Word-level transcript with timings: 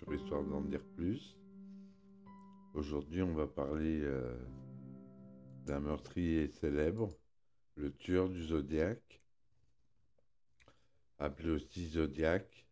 sur 0.00 0.14
Histoire 0.14 0.42
d'en 0.44 0.62
dire 0.62 0.82
plus. 0.96 1.36
Aujourd'hui, 2.72 3.20
on 3.20 3.34
va 3.34 3.46
parler 3.46 4.00
euh, 4.02 4.34
d'un 5.66 5.80
meurtrier 5.80 6.48
célèbre, 6.48 7.14
le 7.76 7.92
tueur 7.92 8.30
du 8.30 8.42
Zodiac, 8.42 9.20
appelé 11.18 11.50
aussi 11.50 11.86
Zodiac. 11.86 12.66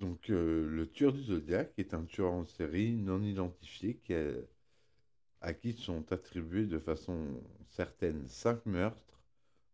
Donc, 0.00 0.30
euh, 0.30 0.66
le 0.70 0.90
tueur 0.90 1.12
du 1.12 1.22
Zodiac 1.22 1.74
est 1.76 1.92
un 1.92 2.04
tueur 2.04 2.32
en 2.32 2.46
série 2.46 2.92
non 2.92 3.22
identifié 3.22 4.00
à 5.42 5.52
qui 5.52 5.74
sont 5.74 6.10
attribués 6.12 6.64
de 6.64 6.78
façon 6.78 7.42
certaine 7.68 8.26
cinq 8.26 8.64
meurtres, 8.64 9.20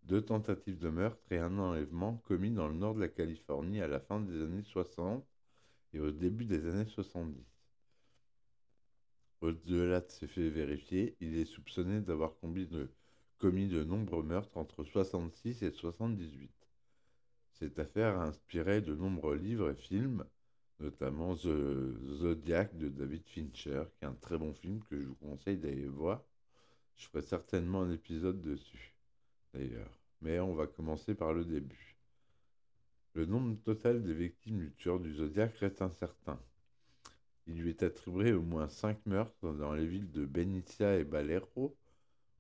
deux 0.03 0.23
tentatives 0.23 0.79
de 0.79 0.89
meurtre 0.89 1.31
et 1.31 1.39
un 1.39 1.57
enlèvement 1.59 2.17
commis 2.27 2.51
dans 2.51 2.67
le 2.67 2.75
nord 2.75 2.97
de 2.97 3.01
la 3.01 3.09
Californie 3.09 3.81
à 3.81 3.87
la 3.87 4.01
fin 4.01 4.19
des 4.19 4.43
années 4.43 4.65
60 4.65 5.25
et 5.93 6.01
au 6.01 6.11
début 6.11 6.45
des 6.45 6.67
années 6.67 6.87
70. 6.87 7.37
Au-delà 9.41 10.01
de 10.01 10.11
ces 10.11 10.27
faits 10.27 10.53
vérifiés, 10.53 11.17
il 11.21 11.37
est 11.37 11.47
soupçonné 11.47 12.01
d'avoir 12.01 12.37
commis 12.39 12.67
de, 12.67 13.85
nombreux 13.85 14.23
meurtres 14.23 14.57
entre 14.59 14.85
66 14.85 15.63
et 15.63 15.71
78. 15.71 16.51
Cette 17.53 17.79
affaire 17.79 18.19
a 18.19 18.27
inspiré 18.27 18.81
de 18.83 18.95
nombreux 18.95 19.37
livres 19.37 19.71
et 19.71 19.75
films, 19.75 20.25
notamment 20.79 21.35
The 21.37 21.97
Zodiac 22.07 22.77
de 22.77 22.89
David 22.89 23.27
Fincher, 23.27 23.85
qui 23.97 24.05
est 24.05 24.09
un 24.09 24.15
très 24.15 24.37
bon 24.37 24.53
film 24.53 24.81
que 24.85 25.01
je 25.01 25.07
vous 25.07 25.17
conseille 25.17 25.59
d'aller 25.59 25.89
voir. 25.89 26.23
Je 26.97 27.07
ferai 27.07 27.23
certainement 27.23 27.83
un 27.83 27.93
épisode 27.93 28.43
dessus, 28.43 28.95
d'ailleurs. 29.55 29.99
Mais 30.21 30.39
on 30.39 30.55
va 30.55 30.67
commencer 30.67 31.15
par 31.15 31.33
le 31.33 31.47
début. 31.47 31.90
Le 33.15 33.27
nombre 33.27 33.57
total 33.63 34.05
des 34.05 34.15
victimes 34.15 34.61
du 34.61 34.73
tueur 34.73 35.01
du 35.01 35.13
Zodiac 35.15 35.57
reste 35.59 35.83
incertain. 35.83 36.39
Il 37.49 37.61
lui 37.61 37.71
est 37.71 37.83
attribué 37.83 38.33
au 38.33 38.43
moins 38.43 38.69
cinq 38.69 39.05
meurtres 39.05 39.53
dans 39.55 39.73
les 39.73 39.87
villes 39.87 40.13
de 40.13 40.25
Benicia 40.25 40.97
et 40.97 41.03
Balero, 41.03 41.77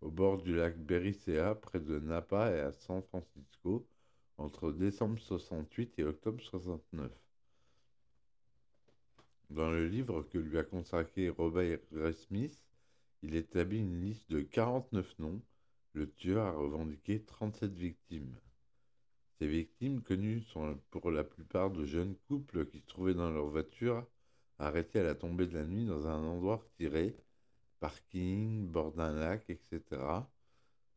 au 0.00 0.10
bord 0.10 0.38
du 0.38 0.54
lac 0.54 0.78
Bericea, 0.78 1.56
près 1.56 1.80
de 1.80 1.98
Napa 1.98 2.52
et 2.52 2.60
à 2.60 2.72
San 2.72 3.02
Francisco, 3.02 3.84
entre 4.38 4.70
décembre 4.70 5.18
68 5.18 5.98
et 5.98 6.04
octobre 6.04 6.40
69. 6.40 7.10
Dans 9.50 9.72
le 9.72 9.88
livre 9.88 10.22
que 10.22 10.38
lui 10.38 10.56
a 10.56 10.62
consacré 10.62 11.28
Robert 11.30 11.80
Smith, 12.14 12.62
il 13.22 13.34
établit 13.34 13.80
une 13.80 14.00
liste 14.00 14.30
de 14.30 14.40
49 14.40 15.18
noms. 15.18 15.42
Le 15.94 16.08
tueur 16.08 16.46
a 16.46 16.52
revendiqué 16.52 17.24
37 17.24 17.72
victimes. 17.72 18.36
Ces 19.40 19.48
victimes 19.48 20.02
connues 20.02 20.42
sont 20.52 20.78
pour 20.90 21.10
la 21.10 21.24
plupart 21.24 21.70
de 21.70 21.86
jeunes 21.86 22.14
couples 22.28 22.66
qui 22.66 22.80
se 22.80 22.86
trouvaient 22.86 23.14
dans 23.14 23.30
leur 23.30 23.46
voiture, 23.46 24.06
arrêtés 24.58 24.98
à 24.98 25.02
la 25.02 25.14
tombée 25.14 25.46
de 25.46 25.54
la 25.54 25.64
nuit 25.64 25.86
dans 25.86 26.06
un 26.08 26.22
endroit 26.22 26.56
retiré, 26.56 27.16
parking, 27.78 28.68
bord 28.68 28.92
d'un 28.92 29.14
lac, 29.14 29.48
etc. 29.48 29.80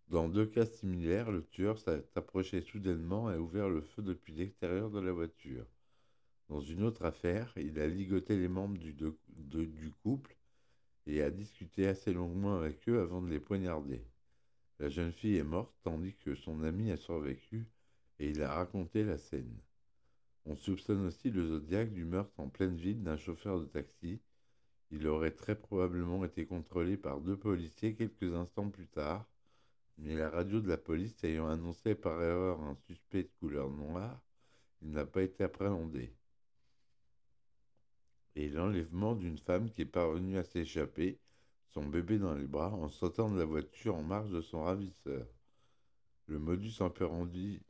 Dans 0.10 0.28
deux 0.28 0.46
cas 0.46 0.66
similaires, 0.66 1.32
le 1.32 1.46
tueur 1.46 1.80
s'est 1.80 2.04
approché 2.16 2.60
soudainement 2.60 3.32
et 3.32 3.36
a 3.36 3.40
ouvert 3.40 3.70
le 3.70 3.80
feu 3.80 4.02
depuis 4.02 4.34
l'extérieur 4.34 4.92
de 4.92 5.00
la 5.00 5.14
voiture. 5.14 5.66
Dans 6.50 6.60
une 6.60 6.84
autre 6.84 7.06
affaire, 7.06 7.54
il 7.56 7.80
a 7.80 7.88
ligoté 7.88 8.38
les 8.38 8.50
membres 8.50 8.78
du, 8.78 8.94
du 8.94 9.92
couple 10.04 10.36
et 11.08 11.22
a 11.22 11.32
discuté 11.32 11.88
assez 11.88 12.12
longuement 12.12 12.58
avec 12.58 12.90
eux 12.90 13.00
avant 13.00 13.22
de 13.22 13.30
les 13.30 13.40
poignarder. 13.40 14.04
La 14.80 14.90
jeune 14.90 15.14
fille 15.14 15.38
est 15.38 15.44
morte 15.44 15.74
tandis 15.82 16.16
que 16.16 16.36
son 16.36 16.62
ami 16.64 16.92
a 16.92 16.98
survécu 16.98 17.70
et 18.20 18.30
il 18.30 18.42
a 18.42 18.54
raconté 18.54 19.04
la 19.04 19.18
scène. 19.18 19.58
On 20.46 20.56
soupçonne 20.56 21.06
aussi 21.06 21.30
le 21.30 21.46
Zodiac 21.46 21.94
du 21.94 22.04
meurtre 22.04 22.40
en 22.40 22.50
pleine 22.50 22.76
ville 22.76 23.02
d'un 23.04 23.18
chauffeur 23.18 23.60
de 23.60 23.66
taxi. 23.66 24.20
Il 24.92 25.08
aurait 25.08 25.32
très 25.32 25.56
probablement 25.56 26.24
été 26.26 26.46
contrôlé 26.46 26.98
par 26.98 27.22
deux 27.22 27.38
policiers 27.38 27.96
quelques 27.96 28.34
instants 28.34 28.70
plus 28.70 28.88
tard, 28.88 29.26
mais 29.98 30.16
la 30.16 30.30
radio 30.30 30.60
de 30.60 30.68
la 30.68 30.78
police 30.78 31.24
ayant 31.24 31.48
annoncé 31.48 31.96
par 31.96 32.22
erreur 32.22 32.62
un 32.62 32.76
suspect 32.76 33.24
de 33.24 33.32
couleur 33.40 33.70
noire, 33.70 34.22
il 34.82 34.92
n'a 34.92 35.06
pas 35.06 35.22
été 35.22 35.44
appréhendé. 35.44 36.14
Et 38.36 38.50
l'enlèvement 38.50 39.16
d'une 39.16 39.38
femme 39.38 39.70
qui 39.72 39.84
est 39.84 39.86
parvenue 39.86 40.38
à 40.38 40.44
s'échapper, 40.44 41.20
son 41.74 41.86
bébé 41.86 42.20
dans 42.20 42.34
les 42.34 42.48
bras, 42.48 42.72
en 42.74 42.90
sautant 42.90 43.32
de 43.32 43.40
la 43.40 43.46
voiture 43.46 43.96
en 43.96 44.04
marge 44.04 44.32
de 44.32 44.42
son 44.42 44.64
ravisseur. 44.64 45.26
Le 46.28 46.40
modus 46.40 46.82
operandi 46.82 47.62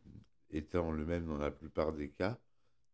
étant 0.52 0.92
le 0.92 1.06
même 1.06 1.26
dans 1.26 1.38
la 1.38 1.52
plupart 1.52 1.94
des 1.94 2.10
cas, 2.10 2.40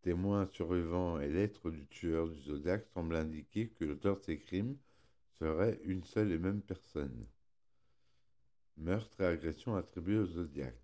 témoins 0.01 0.47
survivants 0.47 1.19
et 1.19 1.29
lettres 1.29 1.71
du 1.71 1.85
tueur 1.87 2.27
du 2.27 2.39
Zodiac 2.41 2.85
semblent 2.93 3.15
indiquer 3.15 3.69
que 3.69 3.85
l'auteur 3.85 4.17
de 4.17 4.23
ces 4.23 4.39
crimes 4.39 4.77
serait 5.39 5.79
une 5.83 6.03
seule 6.03 6.31
et 6.31 6.37
même 6.37 6.61
personne. 6.61 7.25
Meurtre 8.77 9.21
et 9.21 9.25
agression 9.25 9.75
attribués 9.75 10.19
au 10.19 10.25
Zodiac. 10.25 10.75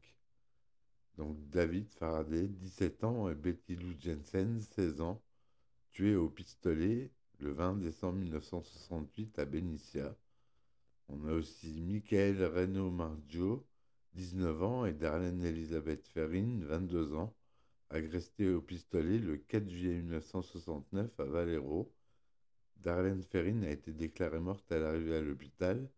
Donc 1.17 1.37
David 1.49 1.89
Faraday, 1.93 2.47
17 2.47 3.03
ans, 3.05 3.29
et 3.29 3.35
Betty 3.35 3.75
Lou 3.75 3.93
Jensen, 3.97 4.59
16 4.59 4.99
ans, 5.01 5.21
tués 5.91 6.15
au 6.15 6.29
pistolet 6.29 7.09
le 7.39 7.51
20 7.51 7.77
décembre 7.77 8.19
1968 8.19 9.39
à 9.39 9.45
Benicia. 9.45 10.15
On 11.07 11.25
a 11.27 11.31
aussi 11.31 11.81
Michael 11.81 12.43
Reno 12.43 12.89
Margio, 12.91 13.65
19 14.15 14.63
ans, 14.63 14.85
et 14.85 14.93
Darlene 14.93 15.43
Elizabeth 15.43 16.07
Ferrin, 16.07 16.59
22 16.61 17.13
ans, 17.13 17.33
agressée 17.89 18.49
au 18.49 18.61
pistolet 18.61 19.19
le 19.19 19.37
4 19.37 19.69
juillet 19.69 20.01
1969 20.01 21.19
à 21.19 21.23
Valero. 21.25 21.91
Darlene 22.77 23.23
Ferrin 23.23 23.63
a 23.63 23.69
été 23.69 23.91
déclarée 23.91 24.39
morte 24.39 24.71
à 24.71 24.79
l'arrivée 24.79 25.17
à 25.17 25.21
l'hôpital, 25.21 25.89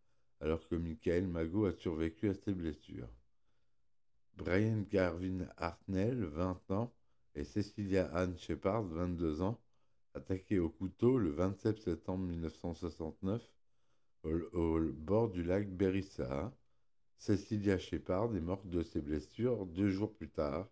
alors 0.42 0.68
que 0.68 0.76
Michael 0.76 1.28
Mago 1.28 1.66
a 1.66 1.74
survécu 1.74 2.30
à 2.30 2.34
ses 2.34 2.54
blessures. 2.54 3.10
Brian 4.36 4.84
Garvin 4.90 5.48
Hartnell, 5.58 6.24
20 6.24 6.72
ans, 6.72 6.94
et 7.36 7.44
Cecilia 7.44 8.08
Anne 8.14 8.38
Shepard, 8.38 8.84
22 8.84 9.42
ans, 9.42 9.60
attaqués 10.14 10.60
au 10.60 10.70
couteau 10.70 11.18
le 11.18 11.30
27 11.30 11.80
septembre 11.80 12.26
1969 12.26 13.42
au, 14.24 14.80
bord 14.94 15.30
du 15.30 15.44
lac 15.44 15.70
Berissa. 15.70 16.52
Cecilia 17.18 17.78
Shepard 17.78 18.36
est 18.36 18.42
morte 18.42 18.68
de 18.68 18.84
ses 18.84 19.02
blessures 19.02 19.66
deux 19.66 19.90
jours 19.90 20.14
plus 20.14 20.30
tard, 20.30 20.68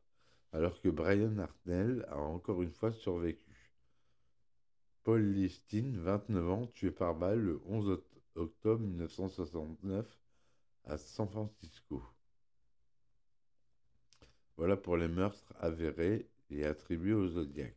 alors 0.54 0.80
que 0.80 0.90
Brian 0.90 1.38
Hartnell 1.38 2.06
a 2.10 2.18
encore 2.18 2.62
une 2.62 2.72
fois 2.72 2.92
survécu. 2.92 3.74
Paul 5.04 5.22
Listin, 5.22 5.92
29 5.98 6.50
ans, 6.50 6.68
tué 6.68 6.92
par 6.92 7.16
balle 7.16 7.40
le 7.40 7.62
11 7.66 8.02
octobre 8.36 8.82
1969 8.82 10.06
à 10.86 10.98
San 10.98 11.28
Francisco. 11.28 12.02
Voilà 14.58 14.78
pour 14.78 14.98
les 14.98 15.08
meurtres 15.08 15.54
avérés 15.60 16.30
et 16.50 16.66
attribués 16.66 17.14
au 17.14 17.28
Zodiac. 17.28 17.76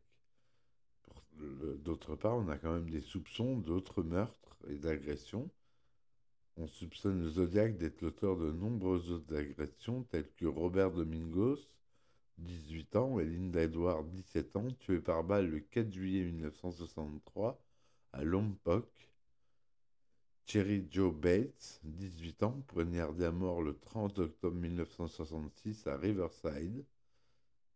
D'autre 1.35 2.17
part, 2.17 2.37
on 2.37 2.49
a 2.49 2.59
quand 2.59 2.73
même 2.73 2.91
des 2.91 3.01
soupçons 3.01 3.57
d'autres 3.57 4.03
meurtres 4.03 4.57
et 4.69 4.77
d'agressions. 4.77 5.51
On 6.61 6.67
soupçonne 6.67 7.23
le 7.23 7.31
Zodiac 7.31 7.77
d'être 7.77 8.03
l'auteur 8.03 8.37
de 8.37 8.51
nombreuses 8.51 9.13
autres 9.13 9.37
agressions, 9.37 10.03
telles 10.03 10.29
que 10.37 10.45
Robert 10.45 10.91
Domingos, 10.91 11.61
18 12.39 12.97
ans, 12.97 13.21
et 13.21 13.25
Linda 13.25 13.63
Edward, 13.63 14.11
17 14.11 14.57
ans, 14.57 14.69
tués 14.81 14.99
par 14.99 15.23
balle 15.23 15.49
le 15.49 15.61
4 15.61 15.93
juillet 15.93 16.25
1963 16.25 17.63
à 18.13 18.25
Lompoc. 18.25 18.89
Cherry 20.47 20.85
Joe 20.91 21.15
Bates, 21.15 21.81
18 21.85 22.43
ans, 22.43 22.61
poignardé 22.67 23.25
à 23.25 23.31
mort 23.31 23.63
le 23.63 23.79
30 23.79 24.19
octobre 24.19 24.57
1966 24.57 25.87
à 25.87 25.97
Riverside. 25.97 26.85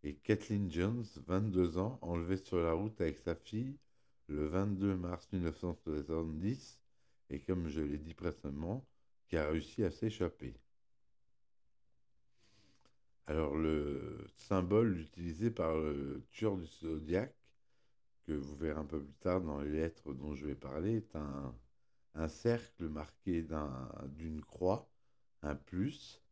Et 0.02 0.14
Kathleen 0.14 0.69
Jones, 0.73 1.05
22 1.28 1.78
ans, 1.78 2.00
enlevée 2.02 2.37
sur 2.37 2.58
la 2.58 2.73
route 2.73 3.00
avec 3.00 3.19
sa 3.19 3.37
fille 3.37 3.76
le 4.26 4.49
22 4.49 4.96
mars 4.96 5.28
1970 5.32 6.81
et 7.30 7.40
comme 7.40 7.69
je 7.69 7.80
l'ai 7.80 7.98
dit 7.98 8.14
précédemment, 8.14 8.86
qui 9.28 9.36
a 9.36 9.48
réussi 9.48 9.84
à 9.84 9.90
s'échapper. 9.90 10.54
Alors 13.26 13.56
le 13.56 14.26
symbole 14.36 14.98
utilisé 14.98 15.50
par 15.50 15.76
le 15.76 16.22
tueur 16.30 16.56
du 16.56 16.66
zodiaque, 16.66 17.34
que 18.26 18.32
vous 18.32 18.56
verrez 18.56 18.78
un 18.78 18.84
peu 18.84 19.02
plus 19.02 19.14
tard 19.14 19.40
dans 19.40 19.60
les 19.60 19.70
lettres 19.70 20.12
dont 20.12 20.34
je 20.34 20.46
vais 20.46 20.54
parler, 20.54 20.96
est 20.96 21.16
un, 21.16 22.28
cercle 22.28 22.88
marqué 22.88 23.46
d'une 24.08 24.42
croix, 24.42 24.88
un 25.42 25.54
plus, 25.54 26.22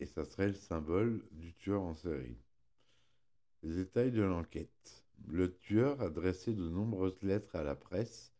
et 0.00 0.06
ça 0.06 0.24
serait 0.24 0.48
le 0.48 0.54
symbole 0.54 1.24
du 1.32 1.52
tueur 1.54 1.82
en 1.82 1.94
série. 1.94 2.38
Les 3.62 3.74
détails 3.74 4.12
de 4.12 4.22
l'enquête. 4.22 5.04
Le 5.26 5.54
tueur 5.58 6.00
a 6.00 6.10
dressé 6.10 6.54
de 6.54 6.68
nombreuses 6.68 7.20
lettres 7.22 7.56
à 7.56 7.64
la 7.64 7.74
presse 7.74 8.32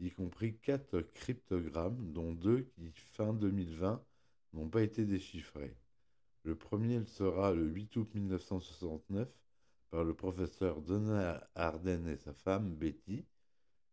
y 0.00 0.10
compris 0.10 0.56
quatre 0.58 1.00
cryptogrammes, 1.00 2.12
dont 2.12 2.32
deux 2.32 2.62
qui, 2.62 2.90
fin 3.12 3.32
2020, 3.32 4.04
n'ont 4.52 4.68
pas 4.68 4.82
été 4.82 5.04
déchiffrés. 5.04 5.76
Le 6.44 6.54
premier 6.54 7.04
sera 7.04 7.52
le 7.52 7.64
8 7.64 7.96
août 7.96 8.14
1969 8.14 9.28
par 9.90 10.04
le 10.04 10.14
professeur 10.14 10.82
Donald 10.82 11.40
Arden 11.54 12.06
et 12.08 12.16
sa 12.16 12.34
femme 12.34 12.74
Betty. 12.74 13.24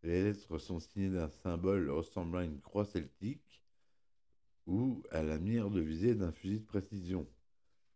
Les 0.04 0.24
lettres 0.24 0.58
sont 0.58 0.80
signées 0.80 1.10
d'un 1.10 1.30
symbole 1.30 1.90
ressemblant 1.90 2.40
à 2.40 2.44
une 2.44 2.60
croix 2.60 2.86
celtique 2.86 3.64
ou 4.66 5.04
à 5.12 5.24
la 5.24 5.38
mire 5.38 5.70
de 5.70 5.80
visée 5.80 6.16
d'un 6.16 6.32
fusil 6.32 6.60
de 6.60 6.66
précision. 6.66 7.28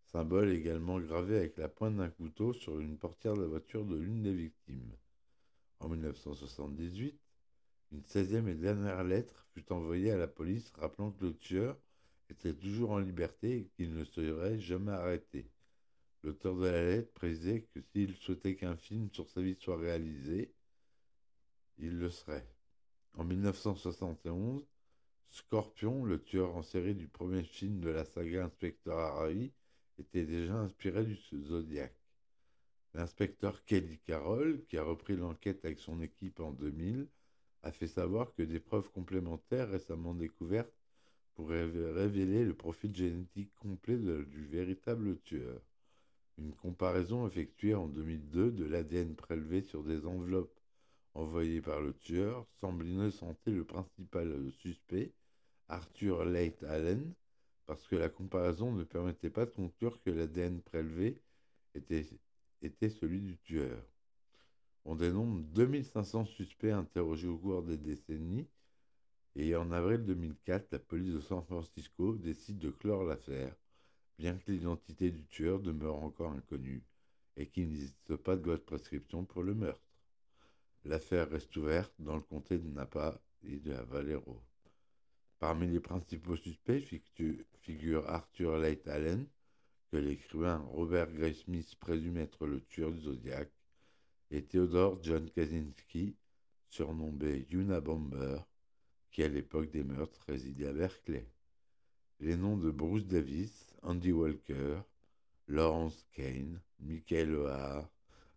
Symbole 0.04 0.50
également 0.50 1.00
gravé 1.00 1.36
avec 1.38 1.58
la 1.58 1.68
pointe 1.68 1.98
d'un 1.98 2.10
couteau 2.10 2.54
sur 2.54 2.80
une 2.80 2.98
portière 2.98 3.34
de 3.34 3.42
la 3.42 3.48
voiture 3.48 3.86
de 3.86 3.98
l'une 3.98 4.22
des 4.22 4.34
victimes. 4.34 4.96
En 5.80 5.90
1978, 5.90 7.20
une 7.92 8.04
seizième 8.06 8.48
et 8.48 8.56
dernière 8.56 9.04
lettre 9.04 9.46
fut 9.54 9.72
envoyée 9.72 10.12
à 10.12 10.18
la 10.18 10.28
police 10.28 10.72
rappelant 10.78 11.12
que 11.12 11.26
le 11.26 11.38
tueur 11.38 11.78
était 12.30 12.54
toujours 12.54 12.92
en 12.92 13.00
liberté 13.00 13.58
et 13.58 13.68
qu'il 13.76 13.94
ne 13.94 14.04
serait 14.04 14.60
jamais 14.60 14.92
arrêté. 14.92 15.50
L'auteur 16.24 16.56
de 16.56 16.66
la 16.66 16.84
lettre 16.84 17.14
précisait 17.14 17.62
que 17.74 17.82
s'il 17.82 18.16
souhaitait 18.16 18.56
qu'un 18.56 18.76
film 18.76 19.10
sur 19.12 19.30
sa 19.30 19.42
vie 19.42 19.56
soit 19.60 19.78
réalisé, 19.78 20.52
il 21.78 22.00
le 22.00 22.10
serait. 22.10 22.48
En 23.14 23.24
1971, 23.24 24.66
Scorpion, 25.30 26.04
le 26.04 26.22
tueur 26.22 26.56
en 26.56 26.64
série 26.64 26.96
du 26.96 27.08
premier 27.08 27.44
film 27.44 27.80
de 27.80 27.90
la 27.90 28.06
saga 28.06 28.46
Inspecteur 28.46 28.98
Harry, 28.98 29.54
était 30.00 30.26
déjà 30.26 30.56
inspiré 30.56 31.06
du 31.06 31.16
Zodiac. 31.16 31.94
L'inspecteur 32.94 33.64
Kelly 33.66 34.00
Carroll, 34.00 34.64
qui 34.68 34.78
a 34.78 34.84
repris 34.84 35.16
l'enquête 35.16 35.64
avec 35.64 35.80
son 35.80 36.02
équipe 36.02 36.40
en 36.40 36.52
2000, 36.52 37.08
a 37.66 37.72
fait 37.72 37.88
savoir 37.88 38.32
que 38.36 38.44
des 38.44 38.60
preuves 38.60 38.90
complémentaires 38.92 39.70
récemment 39.70 40.14
découvertes 40.14 40.78
pourraient 41.34 41.66
révéler 41.66 42.46
le 42.46 42.54
profil 42.54 42.96
génétique 42.96 43.54
complet 43.56 43.98
du 43.98 44.46
véritable 44.46 45.20
tueur. 45.22 45.60
Une 46.38 46.54
comparaison 46.54 47.28
effectuée 47.28 47.74
en 47.74 47.88
2002 47.88 48.52
de 48.52 48.66
l'ADN 48.66 49.16
prélevé 49.16 49.64
sur 49.64 49.84
des 49.84 50.06
enveloppes 50.06 50.60
envoyées 51.16 51.62
par 51.62 51.82
le 51.82 51.94
tueur 51.94 52.46
semble 52.60 52.86
innocenter 52.86 53.52
le 53.52 53.66
principal 53.66 54.52
suspect, 54.52 55.12
Arthur 55.68 56.24
Leight 56.24 56.64
Allen, 56.64 57.16
parce 57.66 57.88
que 57.88 57.96
la 57.96 58.10
comparaison 58.10 58.72
ne 58.74 58.84
permettait 58.84 59.32
pas 59.32 59.46
de 59.46 59.52
conclure 59.52 60.00
que 60.04 60.12
l'ADN 60.12 60.62
prélevé 60.62 61.20
était, 61.74 62.06
était 62.62 62.90
celui 62.90 63.22
du 63.22 63.40
tueur. 63.40 63.82
On 64.86 64.96
dénombre 64.96 65.42
2500 65.54 66.26
suspects 66.26 66.72
interrogés 66.72 67.28
au 67.28 67.38
cours 67.38 67.64
des 67.64 67.78
décennies 67.78 68.48
et 69.36 69.56
en 69.56 69.72
avril 69.72 70.06
2004, 70.06 70.72
la 70.72 70.80
police 70.80 71.14
de 71.14 71.20
San 71.20 71.44
Francisco 71.44 72.16
décide 72.16 72.60
de 72.60 72.70
clore 72.70 73.04
l'affaire, 73.04 73.54
bien 74.18 74.38
que 74.38 74.52
l'identité 74.52 75.12
du 75.12 75.26
tueur 75.26 75.60
demeure 75.60 76.02
encore 76.02 76.32
inconnue 76.32 76.84
et 77.36 77.48
qu'il 77.48 77.68
n'existe 77.68 78.16
pas 78.16 78.38
de 78.38 78.46
loi 78.46 78.58
de 78.58 78.62
prescription 78.62 79.26
pour 79.26 79.44
le 79.44 79.56
meurtre. 79.56 79.82
L'affaire 80.86 81.30
reste 81.30 81.56
ouverte 81.58 81.94
dans 82.00 82.16
le 82.16 82.22
comté 82.22 82.60
de 82.60 82.68
Napa 82.68 83.20
et 83.44 83.58
de 83.58 83.74
Valero. 83.74 84.40
Parmi 85.40 85.68
les 85.68 85.82
principaux 85.82 86.38
suspects 86.38 86.86
figure 87.62 88.08
Arthur 88.08 88.58
Leight 88.58 88.88
Allen, 88.88 89.26
que 89.92 89.98
l'écrivain 89.98 90.60
Robert 90.60 91.12
Graysmith 91.12 91.76
présume 91.76 92.18
être 92.18 92.46
le 92.46 92.62
tueur 92.62 92.92
du 92.92 93.02
Zodiac, 93.02 93.50
et 94.32 94.44
Theodore 94.44 95.00
John 95.02 95.30
Kaczynski, 95.30 96.16
surnommé 96.70 97.46
Yuna 97.50 97.82
Bomber, 97.82 98.40
qui 99.12 99.24
à 99.24 99.28
l'époque 99.28 99.72
des 99.72 99.84
meurtres 99.84 100.24
résidait 100.28 100.68
à 100.68 100.74
Berkeley. 100.74 101.28
Les 102.20 102.36
noms 102.36 102.58
de 102.58 102.72
Bruce 102.72 103.06
Davis, 103.06 103.74
Andy 103.82 104.12
Walker, 104.12 104.80
Lawrence 105.48 106.06
Kane, 106.12 106.62
Michael 106.80 107.36
O'Hare, 107.36 107.90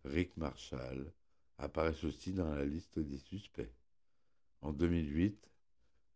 Rick 0.05 0.37
Marshall 0.37 1.13
apparaissent 1.59 2.05
aussi 2.05 2.33
dans 2.33 2.55
la 2.55 2.65
liste 2.65 2.99
des 2.99 3.19
suspects. 3.19 3.73
En 4.61 4.73
2008, 4.73 5.49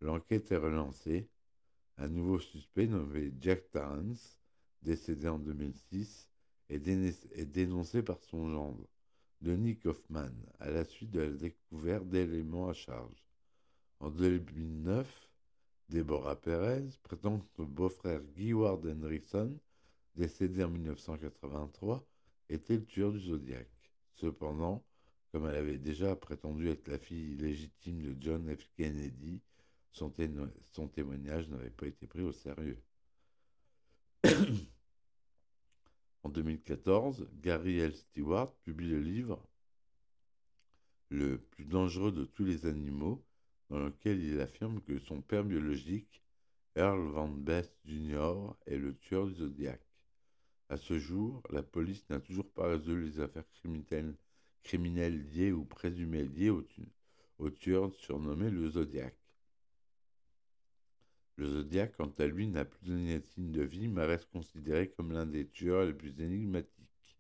L'enquête 0.03 0.51
est 0.51 0.57
relancée. 0.57 1.29
Un 1.97 2.09
nouveau 2.09 2.41
suspect 2.41 2.89
nommé 2.89 3.33
Jack 3.41 3.71
Tarrance, 3.71 4.41
décédé 4.83 5.29
en 5.29 5.39
2006, 5.39 6.29
est, 6.69 6.81
dénoncé 7.45 8.03
par 8.03 8.21
son 8.25 8.51
gendre, 8.51 8.85
Denis 9.43 9.77
Kaufman, 9.77 10.31
à 10.61 10.71
la 10.71 10.85
suite 10.85 11.11
de 11.11 11.21
la 11.21 11.31
découverte 11.31 12.09
d'éléments 12.09 12.69
à 12.69 12.75
charge. 12.75 13.27
En 13.99 14.09
2009, 14.09 15.31
Deborah 15.89 16.41
Perez 16.41 16.89
prétend 17.03 17.41
que 17.41 17.47
son 17.56 17.65
beau-frère 17.65 18.23
Guy 18.37 18.53
Ward 18.53 18.87
Henrikson, 18.87 19.59
décédé 20.15 20.62
en 20.62 20.71
1983, 20.71 22.06
était 22.50 22.77
le 22.77 22.85
tueur 22.85 23.11
du 23.11 23.19
Zodiac. 23.19 23.69
Cependant, 24.15 24.85
comme 25.33 25.49
elle 25.49 25.56
avait 25.56 25.79
déjà 25.79 26.15
prétendu 26.15 26.69
être 26.69 26.87
la 26.87 26.99
fille 26.99 27.35
légitime 27.35 28.00
de 28.00 28.17
John 28.21 28.49
F. 28.55 28.71
Kennedy, 28.77 29.43
son, 29.91 30.09
témoignage 30.88 31.49
n'avait 31.49 31.71
pas 31.71 31.88
été 31.88 32.06
pris 32.06 32.23
au 32.23 32.33
sérieux. 32.33 32.81
En 36.23 36.29
2014, 36.29 37.29
Gary 37.41 37.79
L. 37.79 37.95
Stewart 37.95 38.55
publie 38.65 38.91
le 38.91 39.01
livre 39.01 39.45
Le 41.09 41.39
plus 41.39 41.65
dangereux 41.65 42.13
de 42.13 42.25
tous 42.25 42.45
les 42.45 42.67
animaux, 42.67 43.25
dans 43.71 43.81
lequel 43.81 44.23
il 44.23 44.41
affirme 44.41 44.81
que 44.83 44.99
son 44.99 45.21
père 45.21 45.45
biologique, 45.45 46.23
Earl 46.77 47.09
Van 47.09 47.29
Best 47.29 47.75
Jr., 47.85 48.55
est 48.67 48.79
le 48.79 48.97
tueur 48.97 49.27
du 49.27 49.35
Zodiac. 49.35 49.81
À 50.69 50.77
ce 50.77 50.99
jour, 50.99 51.43
la 51.51 51.63
police 51.63 52.09
n'a 52.09 52.21
toujours 52.21 52.51
pas 52.51 52.69
résolu 52.69 53.07
les 53.07 53.21
affaires 53.21 53.49
criminelles, 54.63 55.29
liées 55.33 55.53
ou 55.53 55.65
présumées 55.65 56.25
liées 56.25 56.51
au, 56.51 56.65
au 57.39 57.51
tueur 57.51 57.93
surnommé 57.93 58.49
le 58.49 58.71
Zodiac. 58.71 59.15
Le 61.37 61.49
Zodiac, 61.49 61.96
quant 61.96 62.12
à 62.19 62.26
lui, 62.26 62.46
n'a 62.46 62.64
plus 62.64 62.87
donné 62.87 63.20
signe 63.20 63.52
de 63.52 63.62
vie, 63.62 63.88
mais 63.88 64.05
reste 64.05 64.31
considéré 64.31 64.90
comme 64.90 65.12
l'un 65.12 65.26
des 65.26 65.49
tueurs 65.49 65.87
les 65.87 65.94
plus 65.94 66.20
énigmatiques. 66.20 67.19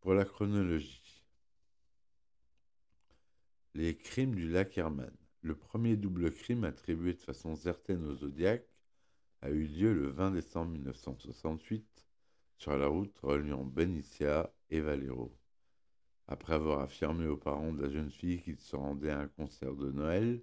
Pour 0.00 0.14
la 0.14 0.24
chronologie, 0.24 1.24
les 3.74 3.96
crimes 3.96 4.34
du 4.34 4.48
lac 4.48 4.78
Herman. 4.78 5.10
Le 5.42 5.54
premier 5.54 5.96
double 5.96 6.30
crime 6.30 6.64
attribué 6.64 7.12
de 7.12 7.20
façon 7.20 7.56
certaine 7.56 8.04
au 8.06 8.14
Zodiac 8.14 8.64
a 9.42 9.50
eu 9.50 9.66
lieu 9.66 9.92
le 9.92 10.08
20 10.08 10.30
décembre 10.30 10.70
1968 10.70 12.06
sur 12.56 12.76
la 12.78 12.86
route 12.86 13.18
reliant 13.18 13.64
Benicia 13.64 14.50
et 14.70 14.80
Valero. 14.80 15.36
Après 16.28 16.54
avoir 16.54 16.80
affirmé 16.80 17.26
aux 17.26 17.36
parents 17.36 17.72
de 17.72 17.82
la 17.82 17.90
jeune 17.90 18.10
fille 18.10 18.40
qu'il 18.40 18.58
se 18.58 18.76
rendait 18.76 19.10
à 19.10 19.20
un 19.20 19.28
concert 19.28 19.74
de 19.74 19.90
Noël, 19.90 20.40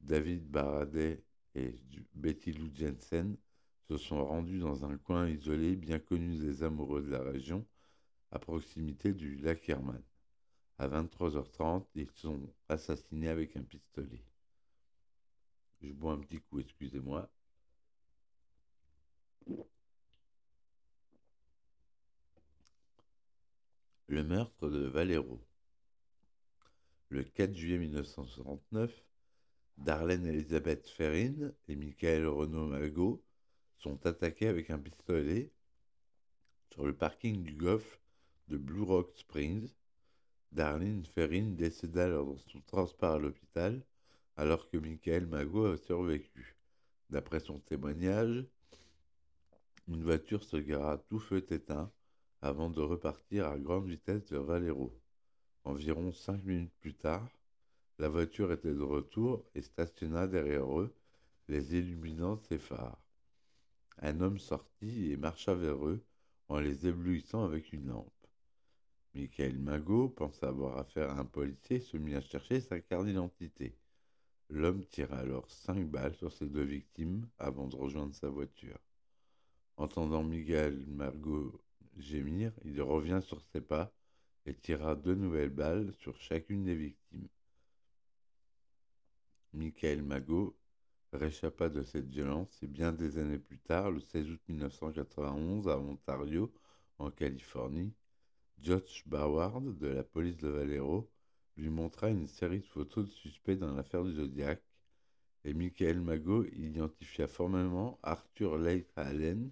David 0.00 0.48
Baradet 0.48 1.22
et 1.54 1.74
Betty 2.14 2.52
Lou 2.52 2.70
Jensen 2.74 3.36
se 3.88 3.96
sont 3.96 4.24
rendus 4.24 4.58
dans 4.58 4.84
un 4.84 4.96
coin 4.98 5.28
isolé 5.28 5.76
bien 5.76 5.98
connu 5.98 6.36
des 6.38 6.62
amoureux 6.62 7.02
de 7.02 7.10
la 7.10 7.22
région, 7.22 7.64
à 8.30 8.38
proximité 8.38 9.12
du 9.12 9.36
lac 9.36 9.68
Herman. 9.68 10.02
À 10.78 10.88
23h30, 10.88 11.86
ils 11.94 12.10
sont 12.10 12.52
assassinés 12.68 13.28
avec 13.28 13.56
un 13.56 13.62
pistolet. 13.62 14.22
Je 15.80 15.92
bois 15.92 16.12
un 16.12 16.18
petit 16.18 16.40
coup, 16.40 16.58
excusez-moi. 16.58 17.30
Le 24.08 24.24
meurtre 24.24 24.68
de 24.68 24.86
Valero. 24.86 25.40
Le 27.08 27.22
4 27.22 27.54
juillet 27.54 27.78
1969, 27.78 28.92
Darlene 29.78 30.26
Elizabeth 30.26 30.88
Ferrin 30.88 31.52
et 31.68 31.76
Michael 31.76 32.26
Renaud 32.26 32.66
Mago 32.66 33.22
sont 33.76 34.06
attaqués 34.06 34.48
avec 34.48 34.70
un 34.70 34.78
pistolet 34.78 35.52
sur 36.70 36.86
le 36.86 36.94
parking 36.94 37.42
du 37.42 37.54
golf 37.54 38.00
de 38.48 38.56
Blue 38.56 38.82
Rock 38.82 39.12
Springs. 39.16 39.68
Darlene 40.52 41.04
Ferrin 41.04 41.50
décéda 41.50 42.08
lors 42.08 42.34
de 42.34 42.38
son 42.38 42.60
transport 42.62 43.14
à 43.14 43.18
l'hôpital 43.18 43.82
alors 44.36 44.68
que 44.68 44.76
Michael 44.76 45.26
Mago 45.26 45.66
a 45.66 45.76
survécu. 45.76 46.56
D'après 47.10 47.40
son 47.40 47.58
témoignage, 47.60 48.44
une 49.88 50.02
voiture 50.02 50.42
se 50.42 50.56
gara 50.56 50.98
tout 50.98 51.20
feu 51.20 51.44
éteint 51.50 51.92
avant 52.42 52.70
de 52.70 52.80
repartir 52.80 53.46
à 53.46 53.58
grande 53.58 53.88
vitesse 53.88 54.30
vers 54.30 54.42
Valero. 54.42 54.98
Environ 55.64 56.12
cinq 56.12 56.44
minutes 56.44 56.74
plus 56.80 56.94
tard, 56.94 57.28
la 57.98 58.08
voiture 58.08 58.52
était 58.52 58.74
de 58.74 58.82
retour 58.82 59.44
et 59.54 59.62
stationna 59.62 60.26
derrière 60.26 60.80
eux, 60.80 60.94
les 61.48 61.76
illuminant 61.76 62.36
ses 62.36 62.58
phares. 62.58 63.00
Un 63.98 64.20
homme 64.20 64.38
sortit 64.38 65.12
et 65.12 65.16
marcha 65.16 65.54
vers 65.54 65.86
eux 65.86 66.04
en 66.48 66.58
les 66.58 66.86
éblouissant 66.86 67.44
avec 67.44 67.72
une 67.72 67.88
lampe. 67.88 68.12
Michael 69.14 69.58
Magot 69.58 70.10
pensa 70.10 70.48
avoir 70.48 70.76
affaire 70.76 71.10
à 71.10 71.20
un 71.20 71.24
policier 71.24 71.80
se 71.80 71.96
mit 71.96 72.14
à 72.14 72.20
chercher 72.20 72.60
sa 72.60 72.80
carte 72.80 73.06
d'identité. 73.06 73.74
L'homme 74.50 74.84
tira 74.84 75.16
alors 75.16 75.50
cinq 75.50 75.88
balles 75.88 76.14
sur 76.14 76.30
ses 76.32 76.46
deux 76.46 76.64
victimes 76.64 77.26
avant 77.38 77.66
de 77.66 77.76
rejoindre 77.76 78.14
sa 78.14 78.28
voiture. 78.28 78.78
Entendant 79.78 80.22
Miguel 80.22 80.84
gémir, 81.96 82.52
il 82.64 82.80
revient 82.82 83.20
sur 83.22 83.40
ses 83.40 83.62
pas 83.62 83.90
et 84.44 84.54
tira 84.54 84.94
deux 84.94 85.14
nouvelles 85.14 85.50
balles 85.50 85.92
sur 85.94 86.20
chacune 86.20 86.64
des 86.64 86.76
victimes. 86.76 87.28
Michael 89.56 90.02
Mago 90.02 90.56
réchappa 91.12 91.70
de 91.70 91.82
cette 91.82 92.08
violence 92.08 92.62
et 92.62 92.66
bien 92.66 92.92
des 92.92 93.18
années 93.18 93.38
plus 93.38 93.58
tard, 93.58 93.90
le 93.90 94.00
16 94.00 94.30
août 94.30 94.40
1991, 94.48 95.68
à 95.68 95.78
Ontario, 95.78 96.52
en 96.98 97.10
Californie, 97.10 97.94
Josh 98.60 99.02
Bauard 99.06 99.62
de 99.62 99.86
la 99.86 100.02
police 100.04 100.36
de 100.36 100.48
Valero 100.48 101.10
lui 101.56 101.70
montra 101.70 102.10
une 102.10 102.28
série 102.28 102.60
de 102.60 102.66
photos 102.66 103.06
de 103.06 103.10
suspects 103.10 103.56
dans 103.56 103.74
l'affaire 103.74 104.04
du 104.04 104.12
Zodiac 104.12 104.62
et 105.44 105.54
Michael 105.54 106.00
Mago 106.00 106.44
identifia 106.52 107.26
formellement 107.26 107.98
Arthur 108.02 108.58
Leigh 108.58 108.86
Allen 108.96 109.50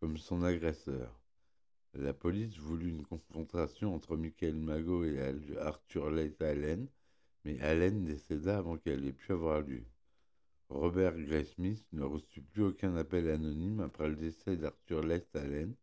comme 0.00 0.18
son 0.18 0.42
agresseur. 0.42 1.18
La 1.94 2.12
police 2.12 2.58
voulut 2.58 2.90
une 2.90 3.06
confrontation 3.06 3.94
entre 3.94 4.16
Michael 4.16 4.56
Mago 4.56 5.04
et 5.04 5.18
Arthur 5.58 6.10
Leigh 6.10 6.36
Allen, 6.40 6.86
mais 7.44 7.60
Allen 7.60 8.04
décéda 8.04 8.58
avant 8.58 8.76
qu'elle 8.76 9.04
ait 9.06 9.12
pu 9.12 9.32
avoir 9.32 9.60
lieu. 9.60 9.84
Robert 10.68 11.14
Smith 11.54 11.84
ne 11.92 12.02
reçut 12.02 12.42
plus 12.42 12.62
aucun 12.64 12.94
appel 12.96 13.30
anonyme 13.30 13.80
après 13.80 14.08
le 14.08 14.16
décès 14.16 14.56
d'Arthur 14.56 15.02
Leigh 15.02 15.24
Allen, 15.34 15.74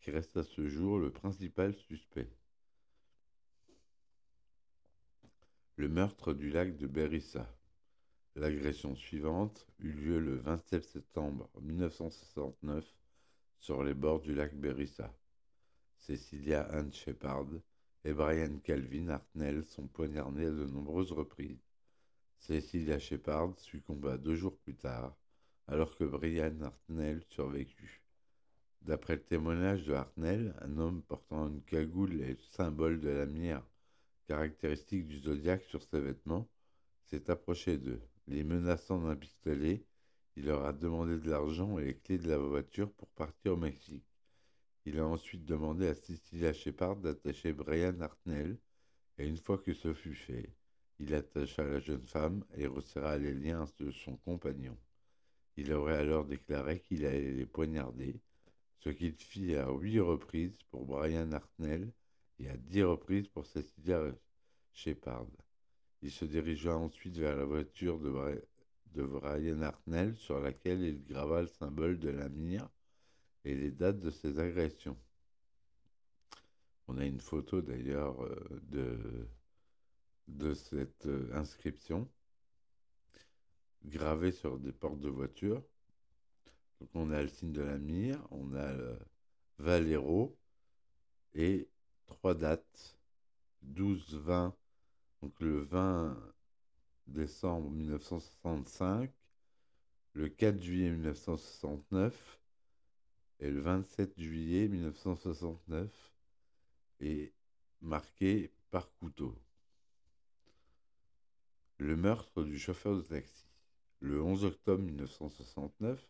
qui 0.00 0.10
reste 0.10 0.36
à 0.36 0.44
ce 0.44 0.68
jour 0.68 0.98
le 0.98 1.10
principal 1.10 1.74
suspect. 1.74 2.30
Le 5.76 5.88
meurtre 5.88 6.32
du 6.32 6.50
lac 6.50 6.76
de 6.76 6.86
Berissa. 6.86 7.46
L'agression 8.36 8.94
suivante 8.94 9.66
eut 9.80 9.92
lieu 9.92 10.20
le 10.20 10.36
27 10.36 10.84
septembre 10.84 11.50
1969 11.60 12.84
sur 13.58 13.82
les 13.82 13.94
bords 13.94 14.20
du 14.20 14.34
lac 14.34 14.54
Berissa. 14.54 15.12
Cecilia 15.96 16.62
Ann 16.70 16.92
Shepard 16.92 17.48
et 18.04 18.12
Brian 18.12 18.58
Calvin 18.64 19.08
Hartnell 19.08 19.64
sont 19.64 19.86
poignardés 19.86 20.46
à 20.46 20.50
de 20.50 20.66
nombreuses 20.66 21.12
reprises. 21.12 21.64
Cecilia 22.38 22.98
Shepard 22.98 23.58
succomba 23.58 24.16
deux 24.16 24.36
jours 24.36 24.56
plus 24.58 24.74
tard, 24.74 25.14
alors 25.66 25.94
que 25.96 26.04
Brian 26.04 26.60
Hartnell 26.62 27.22
survécut. 27.28 28.02
D'après 28.82 29.16
le 29.16 29.22
témoignage 29.22 29.84
de 29.84 29.92
Hartnell, 29.92 30.54
un 30.62 30.78
homme 30.78 31.02
portant 31.02 31.48
une 31.48 31.62
cagoule 31.62 32.22
et 32.22 32.32
le 32.32 32.42
symbole 32.52 33.00
de 33.00 33.10
la 33.10 33.26
mire 33.26 33.62
caractéristique 34.26 35.06
du 35.06 35.18
zodiaque 35.18 35.64
sur 35.64 35.82
ses 35.82 36.00
vêtements 36.00 36.48
s'est 37.06 37.28
approché 37.30 37.76
d'eux. 37.76 38.00
Les 38.28 38.44
menaçant 38.44 38.98
d'un 39.00 39.16
pistolet, 39.16 39.84
il 40.36 40.46
leur 40.46 40.64
a 40.64 40.72
demandé 40.72 41.18
de 41.18 41.28
l'argent 41.28 41.78
et 41.78 41.84
les 41.84 41.96
clés 41.96 42.18
de 42.18 42.28
la 42.28 42.38
voiture 42.38 42.90
pour 42.92 43.08
partir 43.08 43.54
au 43.54 43.56
Mexique. 43.56 44.09
Il 44.86 44.98
a 44.98 45.06
ensuite 45.06 45.44
demandé 45.44 45.88
à 45.88 45.94
Cecilia 45.94 46.52
Shepard 46.52 46.96
d'attacher 46.96 47.52
Brian 47.52 48.00
Hartnell, 48.00 48.58
et 49.18 49.26
une 49.26 49.36
fois 49.36 49.58
que 49.58 49.74
ce 49.74 49.92
fut 49.92 50.14
fait, 50.14 50.54
il 50.98 51.14
attacha 51.14 51.64
la 51.64 51.80
jeune 51.80 52.06
femme 52.06 52.44
et 52.56 52.66
resserra 52.66 53.18
les 53.18 53.34
liens 53.34 53.66
de 53.78 53.90
son 53.90 54.16
compagnon. 54.16 54.76
Il 55.56 55.72
aurait 55.72 55.96
alors 55.96 56.24
déclaré 56.24 56.80
qu'il 56.80 57.04
allait 57.04 57.32
les 57.32 57.46
poignarder, 57.46 58.20
ce 58.78 58.88
qu'il 58.88 59.12
fit 59.12 59.54
à 59.56 59.70
huit 59.70 60.00
reprises 60.00 60.56
pour 60.70 60.86
Brian 60.86 61.30
Hartnell 61.32 61.92
et 62.38 62.48
à 62.48 62.56
dix 62.56 62.82
reprises 62.82 63.28
pour 63.28 63.44
Cecilia 63.44 64.02
Shepard. 64.72 65.26
Il 66.02 66.10
se 66.10 66.24
dirigea 66.24 66.74
ensuite 66.74 67.18
vers 67.18 67.36
la 67.36 67.44
voiture 67.44 67.98
de, 67.98 69.02
Brian 69.02 69.60
Hartnell 69.60 70.16
sur 70.16 70.40
laquelle 70.40 70.80
il 70.80 71.04
grava 71.04 71.42
le 71.42 71.48
symbole 71.48 71.98
de 71.98 72.08
la 72.08 72.30
et 73.44 73.54
les 73.54 73.70
dates 73.70 74.00
de 74.00 74.10
ses 74.10 74.38
agressions. 74.38 74.96
On 76.88 76.98
a 76.98 77.04
une 77.04 77.20
photo 77.20 77.60
d'ailleurs 77.62 78.22
euh, 78.24 78.60
de, 78.62 79.28
de 80.28 80.54
cette 80.54 81.06
euh, 81.06 81.30
inscription 81.34 82.08
gravée 83.84 84.32
sur 84.32 84.58
des 84.58 84.72
portes 84.72 85.00
de 85.00 85.08
voiture. 85.08 85.62
Donc 86.80 86.90
on 86.94 87.10
a 87.10 87.22
le 87.22 87.28
signe 87.28 87.52
de 87.52 87.62
la 87.62 87.78
mire, 87.78 88.18
on 88.30 88.54
a 88.54 88.72
le 88.72 88.98
Valero 89.58 90.36
et 91.34 91.68
trois 92.06 92.34
dates 92.34 92.98
12, 93.62 94.14
20, 94.14 94.54
donc 95.22 95.38
le 95.40 95.60
20 95.60 96.16
décembre 97.06 97.70
1965, 97.70 99.12
le 100.14 100.28
4 100.28 100.60
juillet 100.62 100.90
1969 100.90 102.39
le 103.48 103.60
27 103.60 104.20
juillet 104.20 104.68
1969 104.68 106.12
est 107.00 107.32
marqué 107.80 108.52
par 108.70 108.92
couteau. 108.96 109.34
Le 111.78 111.96
meurtre 111.96 112.44
du 112.44 112.58
chauffeur 112.58 112.96
de 112.96 113.02
taxi. 113.02 113.46
Le 114.00 114.22
11 114.22 114.44
octobre 114.44 114.82
1969, 114.82 116.06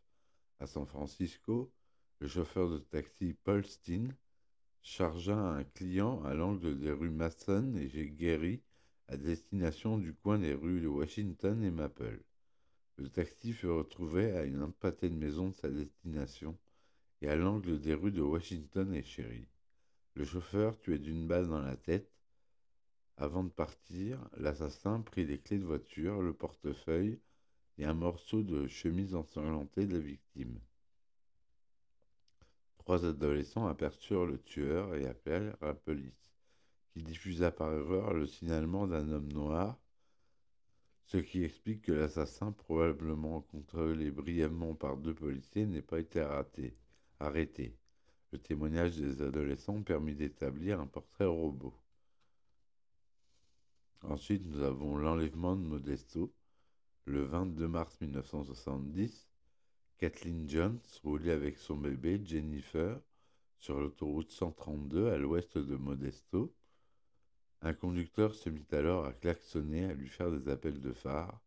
à 0.58 0.66
San 0.66 0.86
Francisco, 0.86 1.72
le 2.18 2.26
chauffeur 2.26 2.68
de 2.68 2.78
taxi 2.78 3.34
Paul 3.44 3.64
Steen 3.64 4.14
chargea 4.82 5.36
un 5.36 5.62
client 5.62 6.24
à 6.24 6.34
l'angle 6.34 6.78
des 6.78 6.90
rues 6.90 7.10
Mason 7.10 7.76
et 7.76 8.10
Gary 8.10 8.60
à 9.06 9.16
destination 9.16 9.98
du 9.98 10.14
coin 10.14 10.38
des 10.38 10.54
rues 10.54 10.80
de 10.80 10.88
Washington 10.88 11.62
et 11.62 11.70
Maple. 11.70 12.22
Le 12.96 13.08
taxi 13.08 13.52
fut 13.52 13.68
retrouvé 13.68 14.32
à 14.36 14.44
une 14.44 14.62
empâtée 14.62 15.08
de 15.08 15.16
maison 15.16 15.48
de 15.48 15.54
sa 15.54 15.68
destination 15.68 16.58
et 17.22 17.28
à 17.28 17.36
l'angle 17.36 17.80
des 17.80 17.94
rues 17.94 18.12
de 18.12 18.22
Washington 18.22 18.94
et 18.94 19.02
Cherry. 19.02 19.46
Le 20.14 20.24
chauffeur, 20.24 20.78
tué 20.78 20.98
d'une 20.98 21.26
balle 21.26 21.48
dans 21.48 21.60
la 21.60 21.76
tête, 21.76 22.10
avant 23.16 23.44
de 23.44 23.50
partir, 23.50 24.18
l'assassin 24.38 25.02
prit 25.02 25.26
les 25.26 25.38
clés 25.38 25.58
de 25.58 25.64
voiture, 25.66 26.22
le 26.22 26.32
portefeuille 26.32 27.20
et 27.76 27.84
un 27.84 27.92
morceau 27.92 28.42
de 28.42 28.66
chemise 28.66 29.14
ensanglantée 29.14 29.86
de 29.86 29.92
la 29.92 29.98
victime. 29.98 30.58
Trois 32.78 33.04
adolescents 33.04 33.66
aperçurent 33.66 34.24
le 34.24 34.38
tueur 34.38 34.94
et 34.94 35.06
appelèrent 35.06 35.56
la 35.60 35.74
police, 35.74 36.32
qui 36.92 37.02
diffusa 37.02 37.50
par 37.50 37.72
erreur 37.72 38.14
le 38.14 38.26
signalement 38.26 38.86
d'un 38.86 39.12
homme 39.12 39.32
noir, 39.32 39.78
ce 41.04 41.18
qui 41.18 41.44
explique 41.44 41.82
que 41.82 41.92
l'assassin, 41.92 42.52
probablement 42.52 43.42
contrôlé 43.42 44.10
brièvement 44.10 44.74
par 44.74 44.96
deux 44.96 45.14
policiers, 45.14 45.66
n'ait 45.66 45.82
pas 45.82 46.00
été 46.00 46.22
raté 46.22 46.79
arrêté. 47.20 47.76
Le 48.32 48.38
témoignage 48.38 48.96
des 48.96 49.22
adolescents 49.22 49.82
permit 49.82 50.14
d'établir 50.14 50.80
un 50.80 50.86
portrait 50.86 51.26
robot. 51.26 51.74
Ensuite, 54.02 54.46
nous 54.46 54.62
avons 54.62 54.96
l'enlèvement 54.96 55.56
de 55.56 55.62
Modesto. 55.62 56.32
Le 57.04 57.22
22 57.22 57.68
mars 57.68 58.00
1970, 58.00 59.28
Kathleen 59.98 60.48
Jones 60.48 60.80
roulait 61.02 61.32
avec 61.32 61.58
son 61.58 61.76
bébé 61.76 62.20
Jennifer 62.24 62.98
sur 63.58 63.78
l'autoroute 63.78 64.30
132 64.30 65.10
à 65.10 65.18
l'ouest 65.18 65.58
de 65.58 65.76
Modesto. 65.76 66.54
Un 67.60 67.74
conducteur 67.74 68.34
se 68.34 68.48
mit 68.48 68.66
alors 68.72 69.04
à 69.04 69.12
klaxonner, 69.12 69.84
à 69.84 69.92
lui 69.92 70.08
faire 70.08 70.30
des 70.30 70.48
appels 70.48 70.80
de 70.80 70.92
phare, 70.92 71.42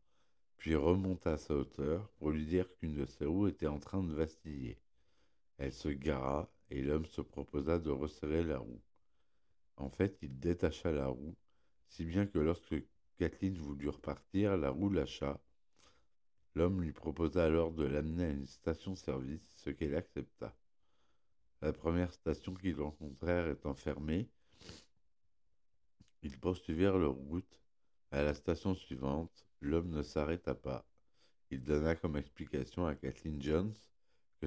puis 0.57 0.75
remonta 0.75 1.33
à 1.33 1.37
sa 1.37 1.55
hauteur 1.55 2.07
pour 2.19 2.29
lui 2.29 2.45
dire 2.45 2.67
qu'une 2.75 2.93
de 2.93 3.05
ses 3.05 3.25
roues 3.25 3.47
était 3.47 3.67
en 3.67 3.79
train 3.79 4.03
de 4.03 4.13
vaciller. 4.13 4.82
Elle 5.63 5.71
se 5.71 5.87
gara 5.87 6.51
et 6.71 6.81
l'homme 6.81 7.05
se 7.05 7.21
proposa 7.21 7.79
de 7.79 7.89
resserrer 7.89 8.43
la 8.43 8.57
roue. 8.57 8.81
En 9.77 9.89
fait, 9.89 10.17
il 10.21 10.37
détacha 10.37 10.91
la 10.91 11.07
roue, 11.07 11.37
si 11.87 12.03
bien 12.03 12.25
que 12.25 12.37
lorsque 12.37 12.75
Kathleen 13.17 13.57
voulut 13.57 13.87
repartir, 13.87 14.57
la 14.57 14.71
roue 14.71 14.89
lâcha. 14.89 15.39
L'homme 16.53 16.81
lui 16.81 16.91
proposa 16.91 17.45
alors 17.45 17.71
de 17.71 17.85
l'amener 17.85 18.25
à 18.25 18.29
une 18.31 18.45
station-service, 18.45 19.53
ce 19.55 19.69
qu'elle 19.69 19.95
accepta. 19.95 20.53
La 21.61 21.71
première 21.71 22.11
station 22.11 22.53
qu'ils 22.55 22.81
rencontrèrent 22.81 23.47
étant 23.47 23.73
fermée, 23.73 24.27
ils 26.23 26.37
poursuivirent 26.37 26.97
leur 26.97 27.13
route. 27.13 27.61
À 28.11 28.21
la 28.21 28.33
station 28.33 28.75
suivante, 28.75 29.47
l'homme 29.61 29.91
ne 29.91 30.03
s'arrêta 30.03 30.55
pas. 30.55 30.85
Il 31.51 31.63
donna 31.63 31.95
comme 31.95 32.17
explication 32.17 32.85
à 32.85 32.95
Kathleen 32.95 33.41
Jones 33.41 33.73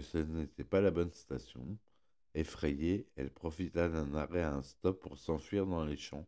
ce 0.00 0.19
n'était 0.19 0.65
pas 0.65 0.81
la 0.81 0.91
bonne 0.91 1.12
station. 1.12 1.79
Effrayée, 2.35 3.07
elle 3.17 3.31
profita 3.31 3.88
d'un 3.88 4.15
arrêt 4.15 4.43
à 4.43 4.55
un 4.55 4.62
stop 4.62 5.00
pour 5.00 5.19
s'enfuir 5.19 5.67
dans 5.67 5.85
les 5.85 5.97
champs, 5.97 6.26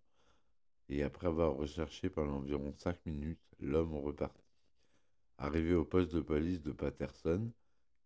et 0.88 1.02
après 1.02 1.26
avoir 1.26 1.54
recherché 1.54 2.08
pendant 2.08 2.36
environ 2.36 2.72
cinq 2.76 3.04
minutes, 3.04 3.40
l'homme 3.60 3.94
repartit. 3.94 4.42
Arrivé 5.36 5.74
au 5.74 5.84
poste 5.84 6.14
de 6.14 6.20
police 6.20 6.62
de 6.62 6.72
Patterson, 6.72 7.50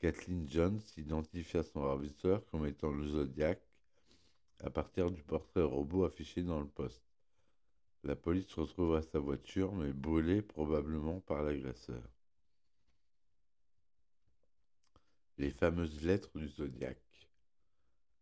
Kathleen 0.00 0.48
Jones 0.48 0.80
identifia 0.96 1.62
son 1.62 1.82
ravisseur 1.82 2.44
comme 2.46 2.66
étant 2.66 2.90
le 2.90 3.06
Zodiac 3.06 3.60
à 4.62 4.70
partir 4.70 5.10
du 5.10 5.22
portrait 5.22 5.62
robot 5.62 6.04
affiché 6.04 6.42
dans 6.42 6.60
le 6.60 6.66
poste. 6.66 7.02
La 8.04 8.16
police 8.16 8.52
retrouva 8.54 9.00
sa 9.00 9.20
voiture, 9.20 9.72
mais 9.72 9.92
brûlée 9.92 10.42
probablement 10.42 11.20
par 11.20 11.42
l'agresseur. 11.42 12.02
Les 15.38 15.50
fameuses 15.50 16.04
lettres 16.04 16.38
du 16.38 16.48
zodiaque. 16.48 16.98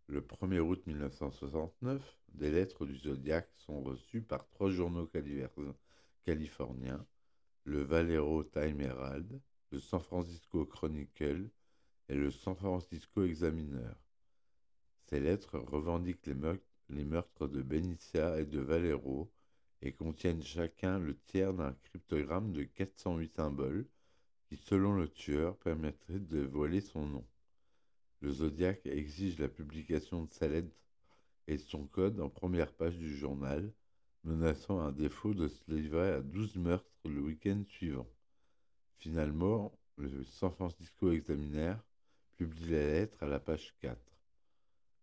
Le 0.07 0.21
1er 0.21 0.59
août 0.59 0.85
1969, 0.87 2.03
des 2.35 2.51
lettres 2.51 2.85
du 2.85 2.97
Zodiac 2.97 3.49
sont 3.55 3.81
reçues 3.81 4.23
par 4.23 4.49
trois 4.49 4.71
journaux 4.71 5.09
californiens, 6.25 7.07
le 7.65 7.83
Valero 7.83 8.43
Time 8.43 8.81
Herald, 8.81 9.41
le 9.71 9.79
San 9.79 10.01
Francisco 10.01 10.65
Chronicle 10.65 11.49
et 12.09 12.17
le 12.17 12.31
San 12.31 12.57
Francisco 12.57 13.23
Examiner. 13.23 13.93
Ces 15.07 15.21
lettres 15.21 15.59
revendiquent 15.59 16.27
les 16.27 17.05
meurtres, 17.05 17.47
de 17.47 17.63
Benicia 17.63 18.41
et 18.41 18.47
de 18.47 18.59
Valero 18.59 19.31
et 19.81 19.93
contiennent 19.93 20.43
chacun 20.43 20.99
le 20.99 21.17
tiers 21.17 21.55
d'un 21.55 21.73
cryptogramme 21.85 22.53
de 22.53 22.65
408 22.65 23.33
symboles 23.33 23.87
qui, 24.51 24.57
selon 24.57 24.95
le 24.95 25.07
tueur, 25.07 25.57
permettrait 25.59 26.19
de 26.19 26.41
voiler 26.41 26.81
son 26.81 27.07
nom. 27.07 27.25
Le 28.21 28.33
Zodiac 28.33 28.85
exige 28.85 29.39
la 29.39 29.49
publication 29.49 30.25
de 30.25 30.33
sa 30.33 30.49
lettre 30.49 30.75
et 31.47 31.57
son 31.57 31.87
code 31.87 32.19
en 32.19 32.29
première 32.29 32.73
page 32.73 32.99
du 32.99 33.17
journal, 33.17 33.73
menaçant 34.25 34.81
un 34.81 34.91
défaut 34.91 35.35
de 35.35 35.47
se 35.47 35.71
livrer 35.71 36.15
à 36.15 36.21
12 36.21 36.57
meurtres 36.57 36.91
le 37.05 37.21
week-end 37.21 37.63
suivant. 37.69 38.09
Finalement, 38.99 39.73
le 39.97 40.25
San 40.25 40.51
Francisco 40.51 41.13
Examiner 41.13 41.77
publie 42.37 42.71
la 42.71 42.87
lettre 42.87 43.23
à 43.23 43.27
la 43.27 43.39
page 43.39 43.73
4. 43.79 43.97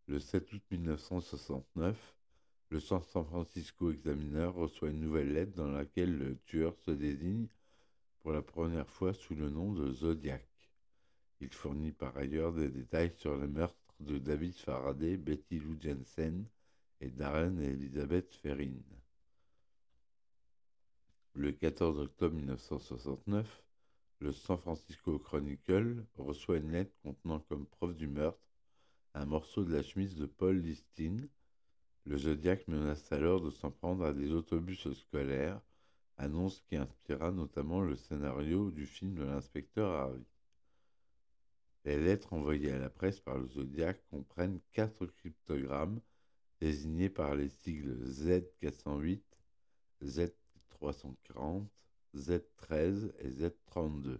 Le 0.07 0.19
7 0.19 0.51
août 0.51 0.61
1969, 0.71 2.15
le 2.69 2.79
San 2.81 3.01
Francisco 3.01 3.91
Examiner 3.91 4.47
reçoit 4.47 4.89
une 4.89 4.99
nouvelle 4.99 5.31
lettre 5.31 5.55
dans 5.55 5.71
laquelle 5.71 6.17
le 6.17 6.37
tueur 6.39 6.75
se 6.79 6.91
désigne 6.91 7.47
pour 8.27 8.33
la 8.33 8.41
première 8.41 8.89
fois 8.89 9.13
sous 9.13 9.35
le 9.35 9.49
nom 9.49 9.71
de 9.71 9.89
Zodiac. 9.89 10.45
Il 11.39 11.47
fournit 11.53 11.93
par 11.93 12.17
ailleurs 12.17 12.51
des 12.51 12.67
détails 12.67 13.13
sur 13.15 13.37
les 13.37 13.47
meurtres 13.47 13.77
de 14.01 14.17
David 14.17 14.53
Faraday, 14.53 15.15
Betty 15.15 15.59
Lou 15.59 15.77
Jensen 15.79 16.45
et 16.99 17.09
Darren 17.09 17.57
et 17.61 17.67
Elizabeth 17.67 18.35
Ferrin. 18.35 18.73
Le 21.35 21.53
14 21.53 21.99
octobre 21.99 22.35
1969, 22.35 23.63
le 24.19 24.33
San 24.33 24.57
Francisco 24.57 25.17
Chronicle 25.19 26.03
reçoit 26.17 26.57
une 26.57 26.73
lettre 26.73 26.91
contenant 27.03 27.39
comme 27.39 27.65
preuve 27.65 27.95
du 27.95 28.07
meurtre 28.07 28.43
un 29.13 29.25
morceau 29.25 29.63
de 29.63 29.73
la 29.73 29.83
chemise 29.83 30.17
de 30.17 30.25
Paul 30.25 30.57
Listin. 30.57 31.15
Le 32.03 32.17
Zodiac 32.17 32.67
menace 32.67 33.09
alors 33.13 33.39
de 33.39 33.51
s'en 33.51 33.71
prendre 33.71 34.03
à 34.03 34.11
des 34.11 34.33
autobus 34.33 34.91
scolaires, 34.91 35.61
annonce 36.17 36.61
qui 36.61 36.75
inspira 36.75 37.31
notamment 37.31 37.81
le 37.81 37.95
scénario 37.95 38.71
du 38.71 38.85
film 38.85 39.15
de 39.15 39.23
l'inspecteur 39.23 39.91
Harry. 39.93 40.25
Les 41.85 41.97
lettres 41.97 42.33
envoyées 42.33 42.71
à 42.71 42.79
la 42.79 42.89
presse 42.89 43.19
par 43.19 43.37
le 43.37 43.47
Zodiac 43.47 44.01
comprennent 44.09 44.59
quatre 44.73 45.05
cryptogrammes 45.05 46.01
désignés 46.59 47.09
par 47.09 47.35
les 47.35 47.49
sigles 47.49 47.97
Z408, 48.03 49.21
Z 50.03 50.31
340, 50.69 51.69
Z13 52.15 53.13
et 53.19 53.29
Z32, 53.29 54.19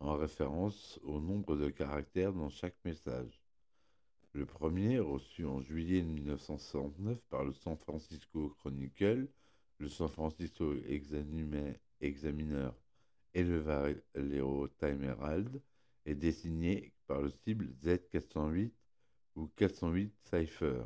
en 0.00 0.16
référence 0.16 0.98
au 1.02 1.20
nombre 1.20 1.56
de 1.56 1.70
caractères 1.70 2.32
dans 2.32 2.50
chaque 2.50 2.76
message. 2.84 3.42
Le 4.32 4.44
premier, 4.44 4.98
reçu 4.98 5.46
en 5.46 5.60
juillet 5.60 6.02
1969 6.02 7.18
par 7.30 7.44
le 7.44 7.52
San 7.52 7.76
Francisco 7.76 8.50
Chronicle, 8.58 9.28
le 9.78 9.88
San 9.88 10.08
Francisco 10.08 10.74
Examiner 10.86 11.74
et 13.34 13.42
le 13.42 13.58
Valero 13.58 14.68
Time 14.68 15.04
Herald, 15.04 15.60
est 16.04 16.14
désigné 16.14 16.92
par 17.06 17.22
le 17.22 17.30
cible 17.30 17.68
Z408 17.82 18.70
ou 19.36 19.46
408 19.56 20.12
Cypher. 20.30 20.84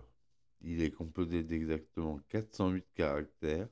Il 0.61 0.83
est 0.83 0.91
composé 0.91 1.43
d'exactement 1.43 2.21
408 2.29 2.85
caractères 2.95 3.69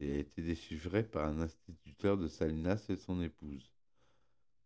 et 0.00 0.12
a 0.12 0.18
été 0.18 0.42
déchiffré 0.42 1.02
par 1.02 1.26
un 1.28 1.40
instituteur 1.40 2.16
de 2.16 2.28
Salinas 2.28 2.84
et 2.88 2.96
son 2.96 3.20
épouse. 3.22 3.72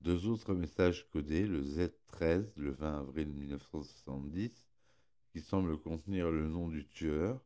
Deux 0.00 0.26
autres 0.26 0.54
messages 0.54 1.08
codés, 1.10 1.46
le 1.46 1.62
Z13 1.62 2.52
le 2.56 2.70
20 2.70 3.00
avril 3.00 3.28
1970, 3.28 4.66
qui 5.32 5.40
semble 5.40 5.78
contenir 5.78 6.30
le 6.30 6.48
nom 6.48 6.68
du 6.68 6.86
tueur, 6.86 7.40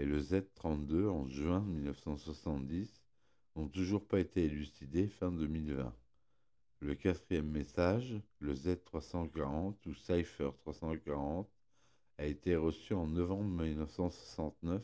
et 0.00 0.06
le 0.06 0.18
Z32 0.18 1.08
en 1.08 1.28
juin 1.28 1.60
1970, 1.60 3.02
n'ont 3.54 3.68
toujours 3.68 4.02
pas 4.08 4.18
été 4.18 4.44
élucidés 4.44 5.08
fin 5.08 5.30
2020. 5.30 5.94
Le 6.78 6.94
quatrième 6.94 7.50
message, 7.50 8.18
le 8.38 8.54
Z340 8.54 9.74
ou 9.86 9.92
Cypher 9.92 10.52
340, 10.56 11.46
a 12.16 12.24
été 12.24 12.56
reçu 12.56 12.94
en 12.94 13.08
novembre 13.08 13.62
1969 13.62 14.82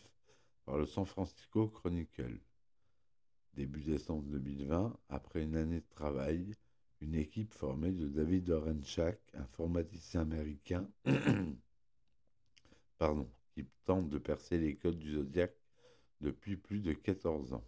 par 0.66 0.76
le 0.76 0.84
San 0.84 1.06
Francisco 1.06 1.68
Chronicle. 1.68 2.38
Début 3.54 3.84
décembre 3.84 4.24
2020, 4.24 4.98
après 5.08 5.44
une 5.44 5.56
année 5.56 5.80
de 5.80 5.94
travail, 5.94 6.52
une 7.00 7.14
équipe 7.14 7.54
formée 7.54 7.92
de 7.92 8.06
David 8.06 8.50
Orenchak, 8.50 9.18
informaticien 9.32 10.20
américain, 10.20 10.86
pardon, 12.98 13.30
qui 13.56 13.66
tente 13.84 14.08
de 14.08 14.18
percer 14.18 14.58
les 14.58 14.76
codes 14.76 14.98
du 14.98 15.14
Zodiac 15.14 15.52
depuis 16.20 16.56
plus 16.56 16.80
de 16.80 16.92
14 16.92 17.54
ans. 17.54 17.64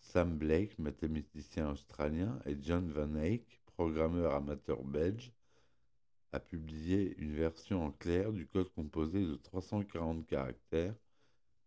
Sam 0.00 0.38
Blake, 0.38 0.78
mathématicien 0.78 1.70
australien, 1.70 2.40
et 2.46 2.56
John 2.62 2.90
Van 2.90 3.14
Eyck, 3.16 3.60
programmeur 3.66 4.34
amateur 4.34 4.82
belge, 4.82 5.32
a 6.32 6.40
publié 6.40 7.14
une 7.18 7.34
version 7.34 7.84
en 7.84 7.90
clair 7.90 8.32
du 8.32 8.46
code 8.46 8.72
composé 8.72 9.20
de 9.20 9.34
340 9.34 10.26
caractères 10.26 10.94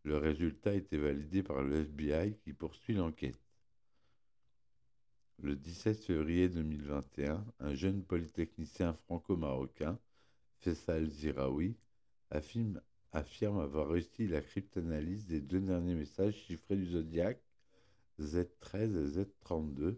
le 0.05 0.17
résultat 0.17 0.69
a 0.69 0.73
été 0.73 0.99
validé 0.99 1.41
par 1.41 1.63
le 1.63 1.81
FBI 1.81 2.37
qui 2.43 2.53
poursuit 2.53 2.93
l'enquête. 2.93 3.39
Le 5.39 5.55
17 5.55 6.03
février 6.03 6.47
2021, 6.47 7.43
un 7.59 7.73
jeune 7.73 8.03
polytechnicien 8.03 8.93
franco-marocain, 8.93 9.99
Fessal 10.59 11.09
Ziraoui, 11.09 11.75
affirme, 12.29 12.81
affirme 13.15 13.59
avoir 13.59 13.87
réussi 13.87 14.27
la 14.27 14.41
cryptanalyse 14.41 15.25
des 15.25 15.39
deux 15.39 15.61
derniers 15.61 15.95
messages 15.95 16.35
chiffrés 16.35 16.75
du 16.75 16.85
Zodiac 16.85 17.41
Z13 18.19 18.97
et 18.97 19.23
Z32 19.23 19.95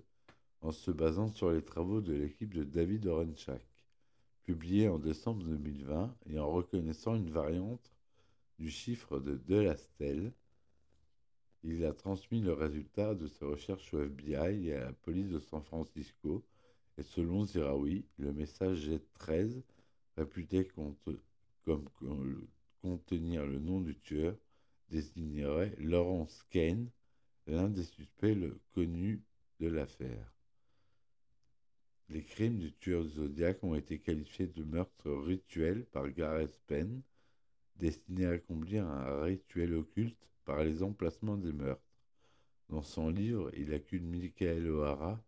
en 0.61 0.71
se 0.71 0.91
basant 0.91 1.27
sur 1.27 1.51
les 1.51 1.63
travaux 1.63 1.99
de 1.99 2.13
l'équipe 2.13 2.53
de 2.53 2.63
David 2.63 3.07
Orenchak, 3.07 3.65
publiés 4.43 4.87
en 4.87 4.99
décembre 4.99 5.43
2020 5.43 6.15
et 6.27 6.39
en 6.39 6.51
reconnaissant 6.51 7.15
une 7.15 7.31
variante 7.31 7.91
du 8.59 8.69
chiffre 8.69 9.19
de 9.19 9.35
Delastel, 9.35 10.31
il 11.63 11.85
a 11.85 11.93
transmis 11.93 12.41
le 12.41 12.53
résultat 12.53 13.15
de 13.15 13.25
ses 13.27 13.45
recherches 13.45 13.93
au 13.95 14.01
FBI 14.03 14.67
et 14.67 14.75
à 14.75 14.85
la 14.85 14.93
police 14.93 15.29
de 15.29 15.39
San 15.39 15.63
Francisco, 15.63 16.45
et 16.99 17.03
selon 17.03 17.45
Ziraoui, 17.45 18.05
le 18.19 18.31
message 18.31 18.89
G13, 18.89 19.63
réputé 20.17 20.67
comme 20.67 20.95
contenir 22.87 23.45
le 23.45 23.59
nom 23.59 23.81
du 23.81 23.95
tueur, 23.95 24.35
désignerait 24.89 25.75
Lawrence 25.77 26.43
Kane, 26.49 26.89
l'un 27.45 27.67
des 27.67 27.83
suspects 27.83 28.33
le 28.33 28.59
connu 28.73 29.21
de 29.59 29.67
l'affaire. 29.67 30.33
Les 32.09 32.23
crimes 32.23 32.59
du 32.59 32.71
tueur 32.71 33.03
Zodiac 33.03 33.61
ont 33.63 33.75
été 33.75 33.99
qualifiés 33.99 34.47
de 34.47 34.63
meurtre 34.63 35.11
rituel 35.11 35.85
par 35.87 36.09
Gareth 36.09 36.61
Penn, 36.67 37.01
destiné 37.75 38.25
à 38.25 38.31
accomplir 38.31 38.87
un 38.87 39.21
rituel 39.23 39.73
occulte 39.73 40.29
par 40.45 40.63
les 40.63 40.81
emplacements 40.81 41.37
des 41.37 41.51
meurtres. 41.51 41.81
Dans 42.69 42.83
son 42.83 43.09
livre, 43.09 43.51
il 43.53 43.73
accuse 43.73 44.01
Michael 44.01 44.69
O'Hara, 44.69 45.21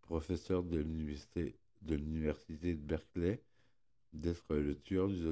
professeur 0.00 0.62
de 0.62 0.78
l'université 0.78 1.56
de, 1.82 1.96
de 1.96 2.74
Berkeley, 2.74 3.42
d'être 4.14 4.56
le 4.56 4.78
tueur 4.80 5.08
du 5.08 5.26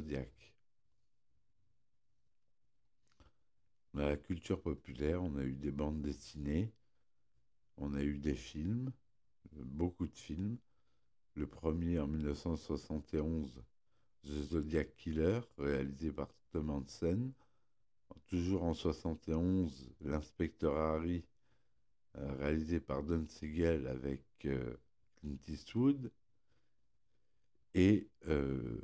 la 3.94 4.16
culture 4.16 4.60
populaire, 4.60 5.22
on 5.22 5.36
a 5.36 5.42
eu 5.42 5.54
des 5.54 5.70
bandes 5.70 6.00
dessinées, 6.00 6.70
on 7.76 7.94
a 7.94 8.02
eu 8.02 8.18
des 8.18 8.34
films, 8.34 8.92
beaucoup 9.52 10.06
de 10.06 10.16
films. 10.16 10.56
Le 11.34 11.46
premier 11.46 11.98
en 11.98 12.06
1971, 12.06 13.62
The 14.24 14.42
Zodiac 14.50 14.96
Killer, 14.96 15.40
réalisé 15.58 16.12
par 16.12 16.28
Tom 16.50 16.70
Hansen. 16.70 17.32
Toujours 18.26 18.64
en 18.64 18.74
71, 18.74 19.90
L'inspecteur 20.02 20.76
Harry, 20.76 21.24
euh, 22.18 22.32
réalisé 22.38 22.80
par 22.80 23.02
Don 23.02 23.24
Siegel 23.26 23.86
avec 23.86 24.22
euh, 24.44 24.76
Clint 25.16 25.38
Eastwood. 25.48 26.10
Et 27.74 28.08
euh, 28.28 28.80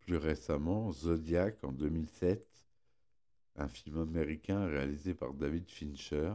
plus 0.00 0.16
récemment, 0.16 0.92
Zodiac 0.92 1.62
en 1.62 1.72
2007, 1.72 2.46
un 3.56 3.68
film 3.68 3.98
américain 3.98 4.66
réalisé 4.66 5.14
par 5.14 5.34
David 5.34 5.68
Fincher. 5.68 6.34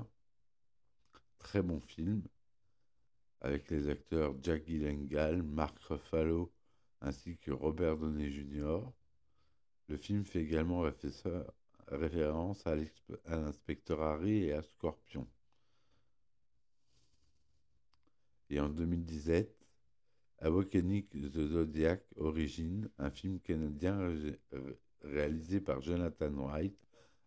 Très 1.39 1.61
bon 1.61 1.79
film, 1.79 2.23
avec 3.41 3.69
les 3.69 3.89
acteurs 3.89 4.35
Jack 4.41 4.65
Gyllenhaal, 4.65 5.43
Mark 5.43 5.77
Ruffalo 5.79 6.51
ainsi 7.01 7.37
que 7.37 7.51
Robert 7.51 7.97
Downey 7.97 8.31
Jr. 8.31 8.79
Le 9.87 9.97
film 9.97 10.25
fait 10.25 10.41
également 10.41 10.83
référence 11.87 12.65
à 12.65 12.75
l'inspecteur 13.27 14.01
Harry 14.01 14.45
et 14.45 14.53
à 14.53 14.63
Scorpion. 14.63 15.27
Et 18.49 18.59
en 18.59 18.69
2017, 18.69 19.55
Awakening 20.41 21.07
the 21.07 21.47
Zodiac 21.47 22.03
Origin, 22.17 22.89
un 22.97 23.09
film 23.09 23.39
canadien 23.39 24.13
réalisé 25.01 25.61
par 25.61 25.81
Jonathan 25.81 26.31
White 26.31 26.84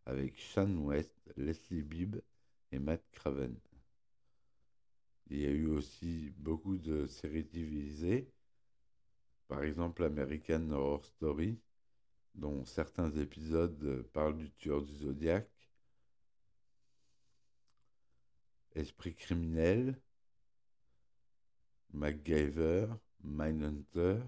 avec 0.09 0.39
Sean 0.39 0.75
West, 0.79 1.15
Leslie 1.37 1.83
Bibb 1.83 2.17
et 2.73 2.79
Matt 2.79 3.05
Craven. 3.13 3.55
Il 5.29 5.39
y 5.39 5.47
a 5.47 5.51
eu 5.51 5.67
aussi 5.67 6.33
beaucoup 6.39 6.79
de 6.79 7.07
séries 7.07 7.45
divisées, 7.45 8.27
par 9.49 9.63
exemple 9.63 10.03
American 10.03 10.71
Horror 10.71 11.05
Story, 11.05 11.59
dont 12.35 12.65
certains 12.65 13.11
épisodes 13.19 14.03
parlent 14.15 14.39
du 14.39 14.51
tueur 14.53 14.83
du 14.83 14.95
zodiaque, 14.95 15.71
Esprit 18.75 19.15
criminel, 19.15 20.01
MacGyver, 21.93 22.87
Mindhunter, 23.23 24.21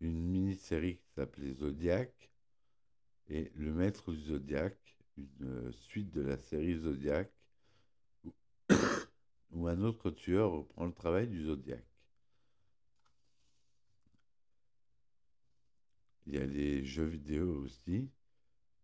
une 0.00 0.20
mini-série 0.20 0.96
qui 0.96 1.08
s'appelait 1.14 1.52
Zodiac, 1.52 2.29
et 3.30 3.52
Le 3.54 3.72
Maître 3.72 4.12
du 4.12 4.20
Zodiac, 4.24 4.76
une 5.16 5.72
suite 5.72 6.10
de 6.10 6.20
la 6.20 6.36
série 6.36 6.76
Zodiac, 6.78 7.30
où, 9.52 9.68
un 9.68 9.80
autre 9.82 10.10
tueur 10.10 10.50
reprend 10.50 10.86
le 10.86 10.92
travail 10.92 11.28
du 11.28 11.44
Zodiac. 11.44 11.84
Il 16.26 16.34
y 16.34 16.38
a 16.38 16.46
des 16.46 16.84
jeux 16.84 17.06
vidéo 17.06 17.62
aussi, 17.62 18.08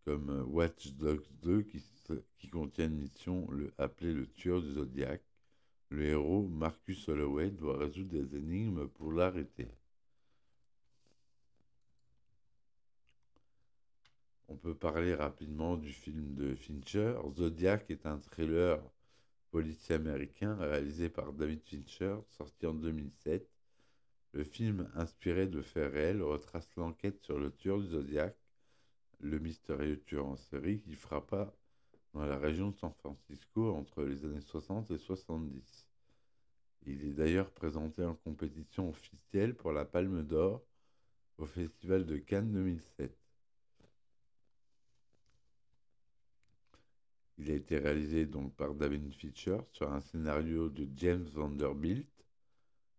comme 0.05 0.45
Watch 0.49 0.93
Dogs 0.93 1.27
2, 1.43 1.63
qui, 1.63 2.49
contient 2.49 2.87
une 2.87 3.01
mission 3.01 3.49
appelée 3.79 4.13
Le 4.13 4.27
Tueur 4.29 4.63
du 4.63 4.73
Zodiac. 4.73 5.23
Le 5.91 6.05
héros, 6.05 6.49
Marcus 6.49 7.09
Holloway, 7.09 7.51
doit 7.51 7.79
résoudre 7.79 8.11
des 8.11 8.37
énigmes 8.37 8.89
pour 8.89 9.13
l'arrêter. 9.13 9.69
On 14.49 14.57
peut 14.57 14.75
parler 14.75 15.15
rapidement 15.15 15.77
du 15.77 15.93
film 15.93 16.35
de 16.35 16.55
Fincher. 16.55 17.17
Zodiac 17.35 17.91
est 17.91 18.07
un 18.07 18.19
thriller 18.19 18.81
policier 19.51 19.97
américain 19.97 20.55
réalisé 20.55 21.09
par 21.09 21.33
David 21.33 21.63
Fincher, 21.65 22.17
sorti 22.29 22.67
en 22.67 22.75
2007. 22.75 23.49
Le 24.33 24.45
film, 24.45 24.89
inspiré 24.95 25.47
de 25.49 25.63
faits 25.63 25.93
réels, 25.93 26.23
retrace 26.23 26.71
l'enquête 26.77 27.21
sur 27.23 27.39
le 27.39 27.51
tueur 27.51 27.81
du 27.81 27.89
Zodiac, 27.89 28.37
le 29.19 29.39
mystérieux 29.41 30.01
tueur 30.05 30.27
en 30.27 30.37
série 30.37 30.81
qui 30.81 30.95
frappa 30.95 31.53
dans 32.15 32.25
la 32.25 32.39
région 32.39 32.71
de 32.71 32.77
San 32.77 32.93
Francisco 32.93 33.75
entre 33.75 34.05
les 34.05 34.25
années 34.25 34.41
60 34.41 34.93
et 34.93 34.99
70. 34.99 35.89
Il 36.87 37.05
est 37.05 37.15
d'ailleurs 37.15 37.51
présenté 37.51 38.05
en 38.05 38.15
compétition 38.15 38.91
officielle 38.91 39.57
pour 39.57 39.73
la 39.73 39.85
Palme 39.85 40.23
d'Or 40.23 40.63
au 41.39 41.47
Festival 41.47 42.07
de 42.07 42.17
Cannes 42.17 42.53
2007. 42.53 43.26
Il 47.39 47.51
a 47.51 47.55
été 47.55 47.79
réalisé 47.79 48.25
donc 48.25 48.55
par 48.55 48.75
David 48.75 49.13
Fincher 49.13 49.59
sur 49.73 49.93
un 49.93 50.01
scénario 50.01 50.71
de 50.71 50.89
James 50.97 51.29
Vanderbilt, 51.35 52.09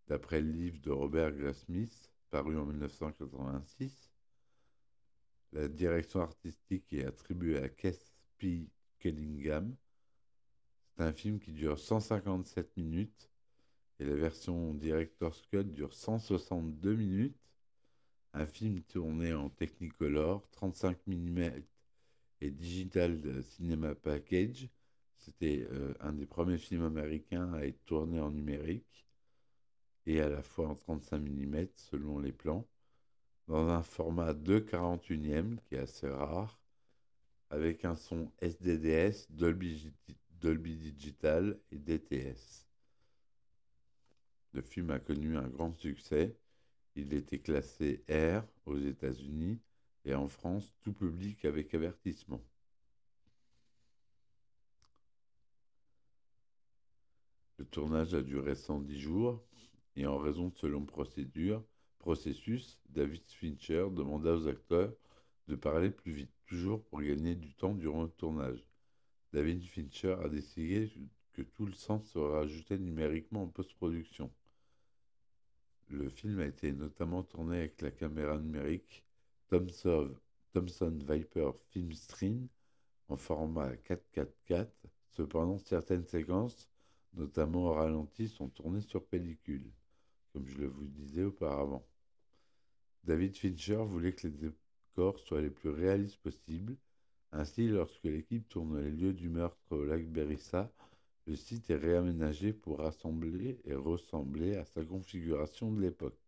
d'après 0.08 0.42
le 0.42 0.52
livre 0.52 0.80
de 0.82 0.92
Robert 0.92 1.32
Graysmith, 1.32 2.14
paru 2.30 2.58
en 2.58 2.66
1986. 2.66 4.12
La 5.54 5.68
direction 5.68 6.22
artistique 6.22 6.94
est 6.94 7.06
attribuée 7.06 7.58
à 7.58 7.70
P. 8.38 8.70
Kellingham. 9.00 9.76
C'est 10.96 11.04
un 11.04 11.14
film 11.14 11.40
qui 11.40 11.54
dure 11.54 11.80
157 11.80 12.78
minutes 12.78 13.32
et 14.00 14.06
la 14.06 14.16
version 14.16 14.76
Director's 14.76 15.42
Cut 15.48 15.64
dure 15.64 15.94
162 15.94 16.96
minutes. 16.96 17.38
Un 18.34 18.46
film 18.46 18.82
tourné 18.84 19.34
en 19.34 19.50
Technicolor, 19.50 20.48
35 20.52 21.08
mm 21.08 21.64
et 22.42 22.52
Digital 22.52 23.44
Cinema 23.44 23.96
Package. 23.96 24.70
C'était 25.18 25.68
euh, 25.72 25.94
un 26.00 26.14
des 26.14 26.26
premiers 26.26 26.58
films 26.58 26.86
américains 26.86 27.54
à 27.54 27.62
être 27.64 27.84
tourné 27.86 28.20
en 28.20 28.32
numérique 28.32 29.06
et 30.06 30.22
à 30.22 30.30
la 30.30 30.42
fois 30.42 30.70
en 30.70 30.76
35 30.76 31.20
mm 31.20 31.68
selon 31.76 32.20
les 32.20 32.32
plans, 32.32 32.66
dans 33.48 33.68
un 33.70 33.84
format 33.84 34.34
2,41e 34.34 35.58
qui 35.66 35.76
est 35.76 35.80
assez 35.80 36.08
rare, 36.08 36.60
avec 37.50 37.84
un 37.84 37.96
son 37.96 38.32
SDDS, 38.40 39.28
Dolby, 39.30 39.92
Dolby 40.40 40.78
Digital 40.78 41.60
et 41.72 41.78
DTS. 41.78 42.68
Le 44.54 44.62
film 44.62 44.92
a 44.92 45.00
connu 45.00 45.38
un 45.38 45.48
grand 45.48 45.74
succès. 45.74 46.36
Il 46.96 47.14
était 47.14 47.40
classé 47.40 48.04
R 48.10 48.44
aux 48.66 48.78
États-Unis 48.78 49.60
et 50.08 50.16
en 50.16 50.30
France, 50.30 50.74
tout 50.82 50.94
public 50.94 51.44
avec 51.44 51.76
avertissement. 51.76 52.42
Le 57.58 57.66
tournage 57.66 58.14
a 58.14 58.22
duré 58.22 58.56
110 58.56 58.98
jours 58.98 59.44
et 59.98 60.06
en 60.06 60.18
raison 60.18 60.48
de 60.48 60.56
ce 60.56 60.66
long 60.66 60.86
procédure, 60.86 61.62
processus, 62.00 62.80
David 62.88 63.22
Fincher 63.24 63.88
demanda 63.92 64.34
aux 64.34 64.48
acteurs 64.48 64.94
de 65.50 65.56
parler 65.56 65.90
plus 65.90 66.14
vite, 66.14 66.32
toujours 66.46 66.82
pour 66.86 67.02
gagner 67.02 67.36
du 67.36 67.54
temps 67.54 67.76
durant 67.76 68.04
le 68.04 68.10
tournage. 68.10 68.64
David 69.34 69.62
Fincher 69.64 70.16
a 70.24 70.30
décidé 70.30 70.90
que 71.34 71.42
tout 71.42 71.66
le 71.66 71.74
sens 71.74 72.10
sera 72.12 72.42
ajouté 72.42 72.78
numériquement 72.78 73.44
en 73.44 73.48
post-production. 73.48 74.32
Le 75.90 76.08
film 76.08 76.40
a 76.40 76.46
été 76.46 76.72
notamment 76.72 77.24
tourné 77.24 77.58
avec 77.58 77.82
la 77.82 77.92
caméra 77.92 78.38
numérique 78.38 79.04
Thomson, 79.50 80.14
Thomson 80.54 81.00
Viper 81.08 81.52
Film 81.70 81.94
Stream 81.94 82.48
en 83.08 83.16
format 83.16 83.72
4.4.4. 83.88 84.68
Cependant, 85.12 85.58
certaines 85.58 86.06
séquences, 86.06 86.70
notamment 87.14 87.68
au 87.68 87.74
ralenti, 87.74 88.28
sont 88.28 88.50
tournées 88.50 88.82
sur 88.82 89.06
pellicule, 89.06 89.72
comme 90.34 90.48
je 90.48 90.58
le 90.58 90.68
vous 90.68 90.86
disais 90.86 91.24
auparavant. 91.24 91.88
David 93.06 93.38
Fincher 93.38 93.84
voulait 93.86 94.12
que 94.12 94.28
les 94.28 94.34
décors 94.34 95.18
soient 95.20 95.42
les 95.42 95.50
plus 95.50 95.70
réalistes 95.70 96.22
possibles. 96.22 96.76
Ainsi, 97.32 97.68
lorsque 97.70 98.04
l'équipe 98.04 98.48
tourne 98.50 98.82
les 98.82 98.92
lieux 98.92 99.14
du 99.14 99.30
meurtre 99.30 99.72
au 99.72 99.86
lac 99.86 100.06
Berissa, 100.08 100.70
le 101.26 101.38
site 101.38 101.70
est 101.70 101.78
réaménagé 101.78 102.52
pour 102.52 102.80
rassembler 102.80 103.62
et 103.64 103.76
ressembler 103.76 104.56
à 104.58 104.66
sa 104.66 104.84
configuration 104.84 105.72
de 105.72 105.82
l'époque. 105.82 106.27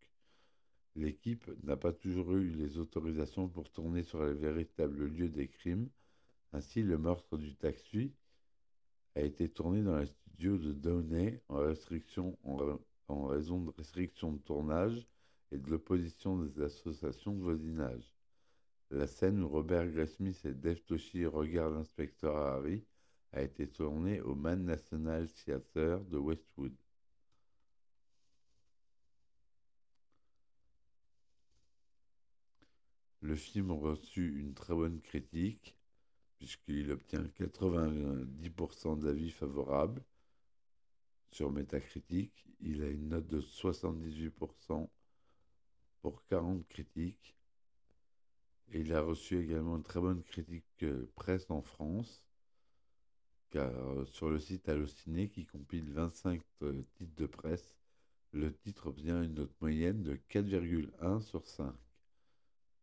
L'équipe 0.95 1.49
n'a 1.63 1.77
pas 1.77 1.93
toujours 1.93 2.33
eu 2.33 2.49
les 2.49 2.77
autorisations 2.77 3.47
pour 3.47 3.69
tourner 3.69 4.03
sur 4.03 4.23
les 4.25 4.33
véritables 4.33 5.05
lieux 5.05 5.29
des 5.29 5.47
crimes. 5.47 5.87
Ainsi, 6.51 6.81
le 6.81 6.97
meurtre 6.97 7.37
du 7.37 7.55
taxi 7.55 8.11
a 9.15 9.21
été 9.21 9.49
tourné 9.49 9.83
dans 9.83 9.97
les 9.97 10.07
studios 10.07 10.57
de 10.57 10.73
Downey 10.73 11.41
en, 11.49 13.27
raison 13.27 13.61
de 13.61 13.71
restrictions 13.77 14.33
de 14.33 14.39
tournage 14.39 15.05
et 15.51 15.57
de 15.57 15.69
l'opposition 15.69 16.37
des 16.37 16.61
associations 16.61 17.33
de 17.33 17.41
voisinage. 17.41 18.13
La 18.91 19.07
scène 19.07 19.41
où 19.43 19.47
Robert 19.47 19.87
Graysmith 19.87 20.43
et 20.45 20.53
Dave 20.53 20.81
Toshi 20.81 21.25
regardent 21.25 21.75
l'inspecteur 21.75 22.35
Harry 22.35 22.83
a 23.31 23.41
été 23.41 23.67
tournée 23.67 24.21
au 24.21 24.33
Man 24.33 24.65
National 24.65 25.27
Theatre 25.31 26.03
de 26.09 26.17
Westwood. 26.17 26.73
Le 33.29 33.35
film 33.35 33.69
a 33.69 33.75
reçu 33.75 34.39
une 34.39 34.55
très 34.55 34.73
bonne 34.73 35.01
critique, 35.01 35.77
puisqu'il 36.39 36.89
obtient 36.89 37.21
90% 37.39 38.97
d'avis 38.97 39.29
favorables 39.29 40.03
sur 41.31 41.51
Metacritic. 41.51 42.47
Il 42.59 42.81
a 42.81 42.87
une 42.87 43.09
note 43.09 43.27
de 43.27 43.39
78% 43.39 44.89
pour 46.01 46.25
40 46.25 46.67
critiques. 46.69 47.37
Et 48.71 48.79
il 48.79 48.91
a 48.95 49.01
reçu 49.01 49.37
également 49.37 49.77
une 49.77 49.83
très 49.83 49.99
bonne 49.99 50.23
critique 50.23 50.65
euh, 50.81 51.07
presse 51.13 51.51
en 51.51 51.61
France, 51.61 52.25
car 53.51 53.69
euh, 53.69 54.05
sur 54.05 54.31
le 54.31 54.39
site 54.39 54.67
Allociné, 54.69 55.29
qui 55.29 55.45
compile 55.45 55.93
25 55.93 56.41
euh, 56.63 56.81
titres 56.95 57.15
de 57.15 57.27
presse, 57.27 57.77
le 58.31 58.51
titre 58.51 58.87
obtient 58.87 59.21
une 59.21 59.35
note 59.35 59.53
moyenne 59.61 60.01
de 60.01 60.15
4,1 60.31 61.21
sur 61.21 61.45
5 61.45 61.75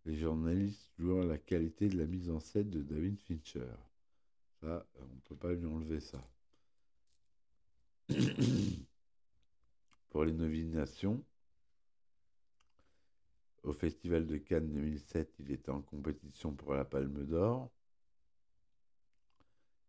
les 0.06 0.16
journalistes 0.16 0.92
louant 0.98 1.24
la 1.24 1.36
qualité 1.36 1.88
de 1.88 1.98
la 1.98 2.06
mise 2.06 2.30
en 2.30 2.38
scène 2.38 2.70
de 2.70 2.80
David 2.80 3.18
Fincher. 3.18 3.66
Ça, 4.60 4.86
on 5.00 5.04
ne 5.04 5.20
peut 5.24 5.34
pas 5.34 5.52
lui 5.52 5.66
enlever 5.66 6.00
ça. 6.00 6.24
Pour 10.10 10.24
les 10.24 10.32
nominations, 10.32 11.22
au 13.64 13.72
Festival 13.72 14.26
de 14.26 14.36
Cannes 14.38 14.72
2007, 14.72 15.34
il 15.40 15.50
était 15.50 15.70
en 15.70 15.82
compétition 15.82 16.52
pour 16.54 16.72
la 16.72 16.84
Palme 16.84 17.24
d'Or. 17.26 17.68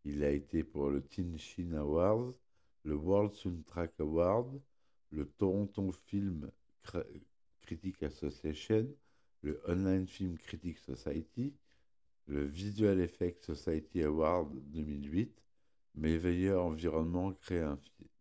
Il 0.04 0.24
a 0.24 0.32
été 0.32 0.64
pour 0.64 0.90
le 0.90 1.04
Teen 1.04 1.38
Shin 1.38 1.74
Awards, 1.74 2.34
le 2.84 2.96
World 2.96 3.34
Soundtrack 3.34 4.00
Award, 4.00 4.60
le 5.12 5.28
Toronto 5.28 5.92
Film 5.92 6.50
Critic 7.62 8.02
Association, 8.02 8.88
le 9.42 9.62
Online 9.68 10.08
Film 10.08 10.38
Critics 10.38 10.80
Society, 10.80 11.54
le 12.28 12.44
Visual 12.44 13.00
Effects 13.00 13.44
Society 13.44 14.04
Award 14.04 14.54
2008, 14.72 15.42
meilleur 15.96 16.64
environnement 16.64 17.34
créé 17.34 17.66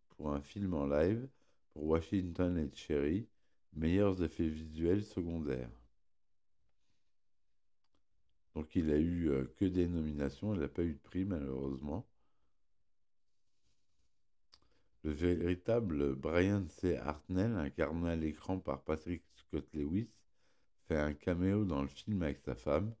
pour 0.09 0.33
un 0.33 0.41
film 0.41 0.73
en 0.73 0.87
live 0.87 1.27
pour 1.73 1.85
Washington 1.85 2.57
et 2.57 2.69
Cherry, 2.75 3.27
meilleurs 3.73 4.23
effets 4.23 4.47
visuels 4.47 5.03
secondaires. 5.03 5.69
Donc 8.55 8.75
il 8.75 8.91
a 8.91 8.97
eu 8.97 9.29
euh, 9.29 9.45
que 9.57 9.65
des 9.65 9.87
nominations, 9.87 10.55
il 10.55 10.61
n'a 10.61 10.67
pas 10.67 10.81
eu 10.81 10.93
de 10.93 10.99
prix 10.99 11.25
malheureusement. 11.25 12.07
Le 15.03 15.11
véritable 15.11 16.15
Brian 16.15 16.65
C. 16.69 16.97
Hartnell, 16.97 17.55
incarné 17.55 18.09
à 18.09 18.15
l'écran 18.15 18.57
par 18.57 18.81
Patrick 18.81 19.23
Scott 19.35 19.67
Lewis, 19.73 20.09
un 21.05 21.13
caméo 21.13 21.65
dans 21.65 21.81
le 21.81 21.87
film 21.87 22.21
avec 22.23 22.39
sa 22.39 22.55
femme. 22.55 22.93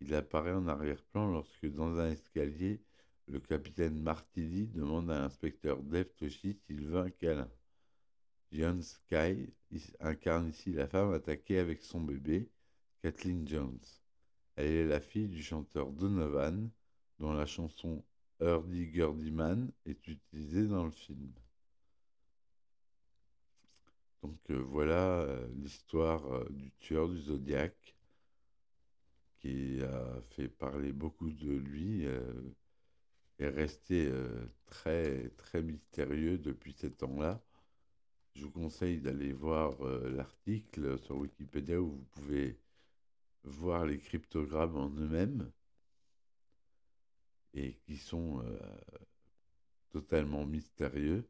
Il 0.00 0.14
apparaît 0.14 0.52
en 0.52 0.66
arrière-plan 0.68 1.30
lorsque, 1.30 1.66
dans 1.66 1.98
un 1.98 2.10
escalier, 2.10 2.80
le 3.26 3.40
capitaine 3.40 4.00
Martilly 4.00 4.66
demande 4.66 5.10
à 5.10 5.20
l'inspecteur 5.20 5.82
Dave 5.82 6.06
s'il 6.18 6.56
veut 6.68 6.98
un 6.98 7.10
câlin. 7.10 7.50
John 8.52 8.82
Sky 8.82 9.52
incarne 10.00 10.50
ici 10.50 10.72
la 10.72 10.86
femme 10.86 11.12
attaquée 11.12 11.58
avec 11.58 11.82
son 11.82 12.00
bébé, 12.00 12.48
Kathleen 13.02 13.48
Jones. 13.48 13.80
Elle 14.56 14.66
est 14.66 14.86
la 14.86 15.00
fille 15.00 15.28
du 15.28 15.42
chanteur 15.42 15.90
Donovan, 15.90 16.70
dont 17.18 17.32
la 17.32 17.46
chanson 17.46 18.04
Hurdy 18.40 18.86
Gurdy 18.86 19.30
Man 19.30 19.72
est 19.86 20.06
utilisée 20.06 20.66
dans 20.66 20.84
le 20.84 20.92
film. 20.92 21.32
Donc 24.24 24.38
euh, 24.50 24.62
voilà 24.70 25.20
euh, 25.20 25.46
l'histoire 25.54 26.24
euh, 26.32 26.48
du 26.48 26.72
tueur 26.78 27.10
du 27.10 27.20
zodiaque 27.20 27.94
qui 29.38 29.82
a 29.82 30.22
fait 30.30 30.48
parler 30.48 30.92
beaucoup 30.94 31.30
de 31.30 31.52
lui 31.52 32.06
est 33.38 33.48
resté 33.48 34.10
très 34.64 35.28
très 35.36 35.62
mystérieux 35.62 36.38
depuis 36.38 36.72
ces 36.72 36.90
temps-là. 36.90 37.42
Je 38.34 38.44
vous 38.44 38.50
conseille 38.50 39.02
d'aller 39.02 39.34
voir 39.34 39.76
l'article 39.82 40.98
sur 41.00 41.16
Wikipédia 41.18 41.78
où 41.78 41.90
vous 41.90 42.06
pouvez 42.12 42.58
voir 43.42 43.84
les 43.84 43.98
cryptogrammes 43.98 44.78
en 44.78 44.88
eux-mêmes 44.88 45.52
et 47.52 47.74
qui 47.84 47.98
sont 47.98 48.42
totalement 49.90 50.46
mystérieux. 50.46 51.28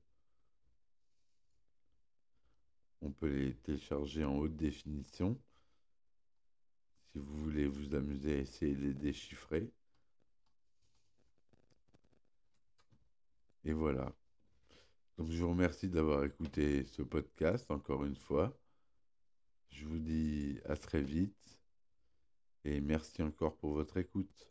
On 3.05 3.11
peut 3.11 3.29
les 3.29 3.55
télécharger 3.55 4.25
en 4.25 4.39
haute 4.39 4.57
définition. 4.57 5.39
Si 7.13 7.19
vous 7.19 7.37
voulez 7.37 7.67
vous 7.67 7.95
amuser 7.95 8.33
à 8.33 8.39
essayer 8.39 8.75
de 8.75 8.81
les 8.81 8.95
déchiffrer. 8.95 9.71
Et 13.65 13.75
voilà. 13.75 14.11
Donc 15.19 15.31
je 15.31 15.43
vous 15.43 15.51
remercie 15.51 15.89
d'avoir 15.89 16.25
écouté 16.25 16.87
ce 16.87 17.03
podcast 17.03 17.71
encore 17.71 18.05
une 18.05 18.17
fois. 18.17 18.59
Je 19.69 19.85
vous 19.85 19.99
dis 19.99 20.59
à 20.65 20.75
très 20.75 21.03
vite 21.03 21.59
et 22.65 22.81
merci 22.81 23.23
encore 23.23 23.59
pour 23.59 23.75
votre 23.75 23.99
écoute. 23.99 24.51